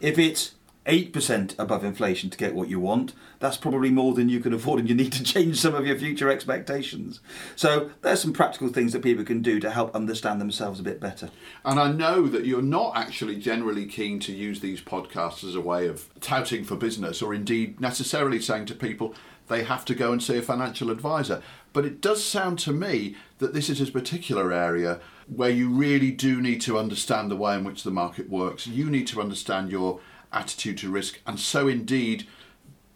If 0.00 0.20
it's 0.20 0.54
8% 0.88 1.54
above 1.58 1.84
inflation 1.84 2.30
to 2.30 2.38
get 2.38 2.54
what 2.54 2.68
you 2.68 2.80
want, 2.80 3.12
that's 3.38 3.58
probably 3.58 3.90
more 3.90 4.14
than 4.14 4.28
you 4.28 4.40
can 4.40 4.54
afford 4.54 4.80
and 4.80 4.88
you 4.88 4.94
need 4.94 5.12
to 5.12 5.22
change 5.22 5.60
some 5.60 5.74
of 5.74 5.86
your 5.86 5.98
future 5.98 6.30
expectations. 6.30 7.20
So 7.54 7.90
there's 8.00 8.22
some 8.22 8.32
practical 8.32 8.68
things 8.68 8.94
that 8.94 9.02
people 9.02 9.24
can 9.24 9.42
do 9.42 9.60
to 9.60 9.70
help 9.70 9.94
understand 9.94 10.40
themselves 10.40 10.80
a 10.80 10.82
bit 10.82 10.98
better. 10.98 11.30
And 11.64 11.78
I 11.78 11.92
know 11.92 12.26
that 12.28 12.46
you're 12.46 12.62
not 12.62 12.96
actually 12.96 13.36
generally 13.36 13.86
keen 13.86 14.18
to 14.20 14.32
use 14.32 14.60
these 14.60 14.80
podcasts 14.80 15.44
as 15.44 15.54
a 15.54 15.60
way 15.60 15.86
of 15.86 16.08
touting 16.20 16.64
for 16.64 16.74
business 16.74 17.20
or 17.20 17.34
indeed 17.34 17.80
necessarily 17.80 18.40
saying 18.40 18.66
to 18.66 18.74
people 18.74 19.14
they 19.48 19.64
have 19.64 19.84
to 19.86 19.94
go 19.94 20.12
and 20.12 20.22
see 20.22 20.36
a 20.36 20.42
financial 20.42 20.90
advisor. 20.90 21.42
But 21.72 21.84
it 21.84 22.00
does 22.00 22.24
sound 22.24 22.58
to 22.60 22.72
me 22.72 23.16
that 23.38 23.54
this 23.54 23.68
is 23.68 23.80
a 23.80 23.92
particular 23.92 24.52
area 24.52 25.00
where 25.26 25.50
you 25.50 25.68
really 25.68 26.10
do 26.10 26.40
need 26.40 26.60
to 26.62 26.78
understand 26.78 27.30
the 27.30 27.36
way 27.36 27.54
in 27.54 27.64
which 27.64 27.82
the 27.82 27.90
market 27.90 28.30
works. 28.30 28.66
You 28.66 28.90
need 28.90 29.06
to 29.08 29.20
understand 29.20 29.70
your 29.70 30.00
attitude 30.32 30.78
to 30.78 30.90
risk, 30.90 31.20
and 31.26 31.38
so 31.38 31.68
indeed 31.68 32.26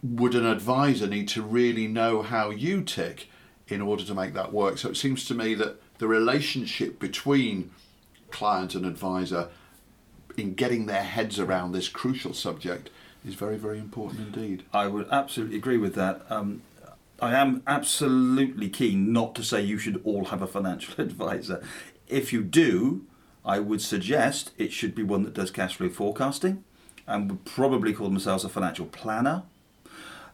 would 0.02 0.34
an 0.34 0.46
advisor 0.46 1.06
need 1.06 1.28
to 1.28 1.42
really 1.42 1.86
know 1.86 2.22
how 2.22 2.50
you 2.50 2.82
tick 2.82 3.28
in 3.68 3.80
order 3.80 4.04
to 4.04 4.14
make 4.14 4.34
that 4.34 4.52
work. 4.52 4.78
So 4.78 4.90
it 4.90 4.96
seems 4.96 5.24
to 5.26 5.34
me 5.34 5.54
that 5.54 5.80
the 5.98 6.08
relationship 6.08 6.98
between 6.98 7.70
client 8.30 8.74
and 8.74 8.84
advisor 8.84 9.48
in 10.36 10.54
getting 10.54 10.86
their 10.86 11.02
heads 11.02 11.38
around 11.38 11.72
this 11.72 11.88
crucial 11.88 12.34
subject 12.34 12.90
is 13.24 13.34
very, 13.34 13.56
very 13.56 13.78
important 13.78 14.34
indeed. 14.34 14.64
I 14.72 14.88
would 14.88 15.08
absolutely 15.10 15.56
agree 15.56 15.76
with 15.76 15.94
that. 15.94 16.22
Um, 16.28 16.62
I 17.20 17.34
am 17.36 17.62
absolutely 17.68 18.68
keen 18.68 19.12
not 19.12 19.36
to 19.36 19.44
say 19.44 19.62
you 19.62 19.78
should 19.78 20.00
all 20.04 20.26
have 20.26 20.42
a 20.42 20.46
financial 20.46 20.94
advisor. 21.00 21.62
If 22.08 22.32
you 22.32 22.42
do, 22.42 23.06
I 23.44 23.60
would 23.60 23.80
suggest 23.80 24.50
it 24.58 24.72
should 24.72 24.94
be 24.94 25.04
one 25.04 25.22
that 25.22 25.34
does 25.34 25.52
cash 25.52 25.76
flow 25.76 25.88
forecasting 25.88 26.64
and 27.06 27.30
would 27.30 27.44
probably 27.44 27.92
call 27.92 28.08
themselves 28.08 28.44
a 28.44 28.48
financial 28.48 28.86
planner. 28.86 29.44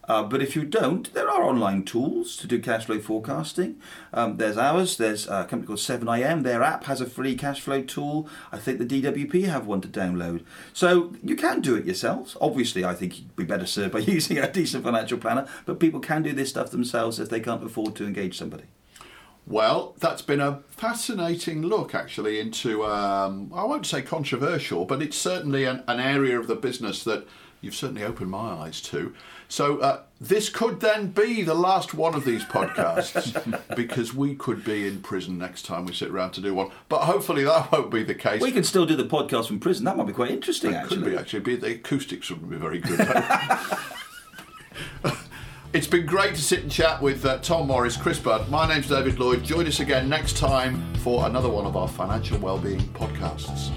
Uh, 0.09 0.23
but 0.23 0.41
if 0.41 0.55
you 0.55 0.63
don't, 0.63 1.13
there 1.13 1.29
are 1.29 1.43
online 1.43 1.83
tools 1.83 2.35
to 2.35 2.47
do 2.47 2.59
cash 2.59 2.85
flow 2.85 2.99
forecasting. 2.99 3.79
Um, 4.11 4.37
there's 4.37 4.57
ours. 4.57 4.97
There's 4.97 5.27
a 5.27 5.45
company 5.45 5.67
called 5.67 5.77
7IM. 5.77 6.41
Their 6.41 6.63
app 6.63 6.85
has 6.85 6.99
a 6.99 7.05
free 7.05 7.35
cash 7.35 7.61
flow 7.61 7.83
tool. 7.83 8.27
I 8.51 8.57
think 8.57 8.79
the 8.79 8.85
DWP 8.85 9.45
have 9.45 9.67
one 9.67 9.81
to 9.81 9.87
download. 9.87 10.43
So 10.73 11.13
you 11.23 11.35
can 11.35 11.61
do 11.61 11.75
it 11.75 11.85
yourselves. 11.85 12.35
Obviously, 12.41 12.83
I 12.83 12.95
think 12.95 13.19
you'd 13.19 13.35
be 13.35 13.43
better 13.43 13.67
served 13.67 13.93
by 13.93 13.99
using 14.15 14.39
a 14.39 14.51
decent 14.51 14.83
financial 14.83 15.19
planner, 15.19 15.47
but 15.67 15.79
people 15.79 15.99
can 15.99 16.23
do 16.23 16.33
this 16.33 16.49
stuff 16.49 16.71
themselves 16.71 17.19
if 17.19 17.29
they 17.29 17.39
can't 17.39 17.63
afford 17.63 17.95
to 17.97 18.05
engage 18.07 18.35
somebody. 18.35 18.63
Well, 19.49 19.95
that's 19.97 20.21
been 20.21 20.39
a 20.39 20.61
fascinating 20.69 21.63
look, 21.63 21.95
actually, 21.95 22.39
into, 22.39 22.85
um, 22.85 23.51
I 23.53 23.63
won't 23.63 23.87
say 23.87 24.03
controversial, 24.03 24.85
but 24.85 25.01
it's 25.01 25.17
certainly 25.17 25.65
an, 25.65 25.83
an, 25.87 25.99
area 25.99 26.39
of 26.39 26.45
the 26.45 26.55
business 26.55 27.03
that 27.05 27.27
you've 27.59 27.73
certainly 27.73 28.03
opened 28.03 28.29
my 28.29 28.53
eyes 28.53 28.79
to. 28.81 29.11
So, 29.47 29.79
uh, 29.79 30.01
this 30.21 30.49
could 30.49 30.81
then 30.81 31.07
be 31.07 31.41
the 31.41 31.55
last 31.55 31.95
one 31.95 32.13
of 32.13 32.25
these 32.25 32.43
podcasts 32.43 33.59
because 33.75 34.13
we 34.13 34.35
could 34.35 34.63
be 34.63 34.85
in 34.85 35.01
prison 35.01 35.39
next 35.39 35.65
time 35.65 35.87
we 35.87 35.93
sit 35.93 36.09
around 36.09 36.33
to 36.33 36.41
do 36.41 36.53
one. 36.53 36.69
But 36.87 37.05
hopefully, 37.05 37.43
that 37.45 37.71
won't 37.71 37.89
be 37.89 38.03
the 38.03 38.13
case. 38.13 38.43
We 38.43 38.51
can 38.51 38.63
still 38.63 38.85
do 38.85 38.95
the 38.95 39.05
podcast 39.05 39.47
from 39.47 39.59
prison. 39.59 39.83
That 39.85 39.97
might 39.97 40.05
be 40.05 40.13
quite 40.13 40.29
interesting, 40.29 40.73
It 40.73 40.75
actually. 40.75 40.97
Could 40.97 41.05
be, 41.05 41.17
actually. 41.17 41.55
The 41.55 41.73
acoustics 41.73 42.29
would 42.29 42.47
be 42.47 42.57
very 42.57 42.81
good. 42.81 42.99
It's 45.71 45.85
been 45.85 46.07
great 46.07 46.33
to 46.33 46.41
sit 46.41 46.63
and 46.63 46.71
chat 46.71 46.99
with 46.99 47.23
uh, 47.25 47.37
Tom 47.39 47.67
Morris, 47.67 47.95
Chris 47.95 48.17
Budd. 48.17 48.49
My 48.49 48.67
name's 48.67 48.87
David 48.87 49.19
Lloyd. 49.19 49.43
Join 49.43 49.67
us 49.67 49.79
again 49.79 50.09
next 50.09 50.35
time 50.35 50.95
for 50.95 51.27
another 51.27 51.47
one 51.47 51.67
of 51.67 51.77
our 51.77 51.87
financial 51.87 52.39
wellbeing 52.39 52.79
podcasts. 52.93 53.69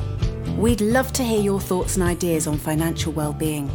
We'd 0.57 0.81
love 0.81 1.11
to 1.13 1.23
hear 1.23 1.41
your 1.41 1.59
thoughts 1.59 1.95
and 1.95 2.03
ideas 2.03 2.45
on 2.47 2.57
financial 2.57 3.11
well-being. 3.11 3.71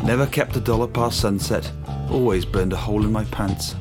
Never 0.06 0.26
kept 0.28 0.54
a 0.54 0.60
dollar 0.60 0.86
past 0.86 1.18
sunset, 1.18 1.68
always 2.12 2.44
burned 2.44 2.72
a 2.72 2.76
hole 2.76 3.04
in 3.04 3.10
my 3.10 3.24
pants. 3.24 3.74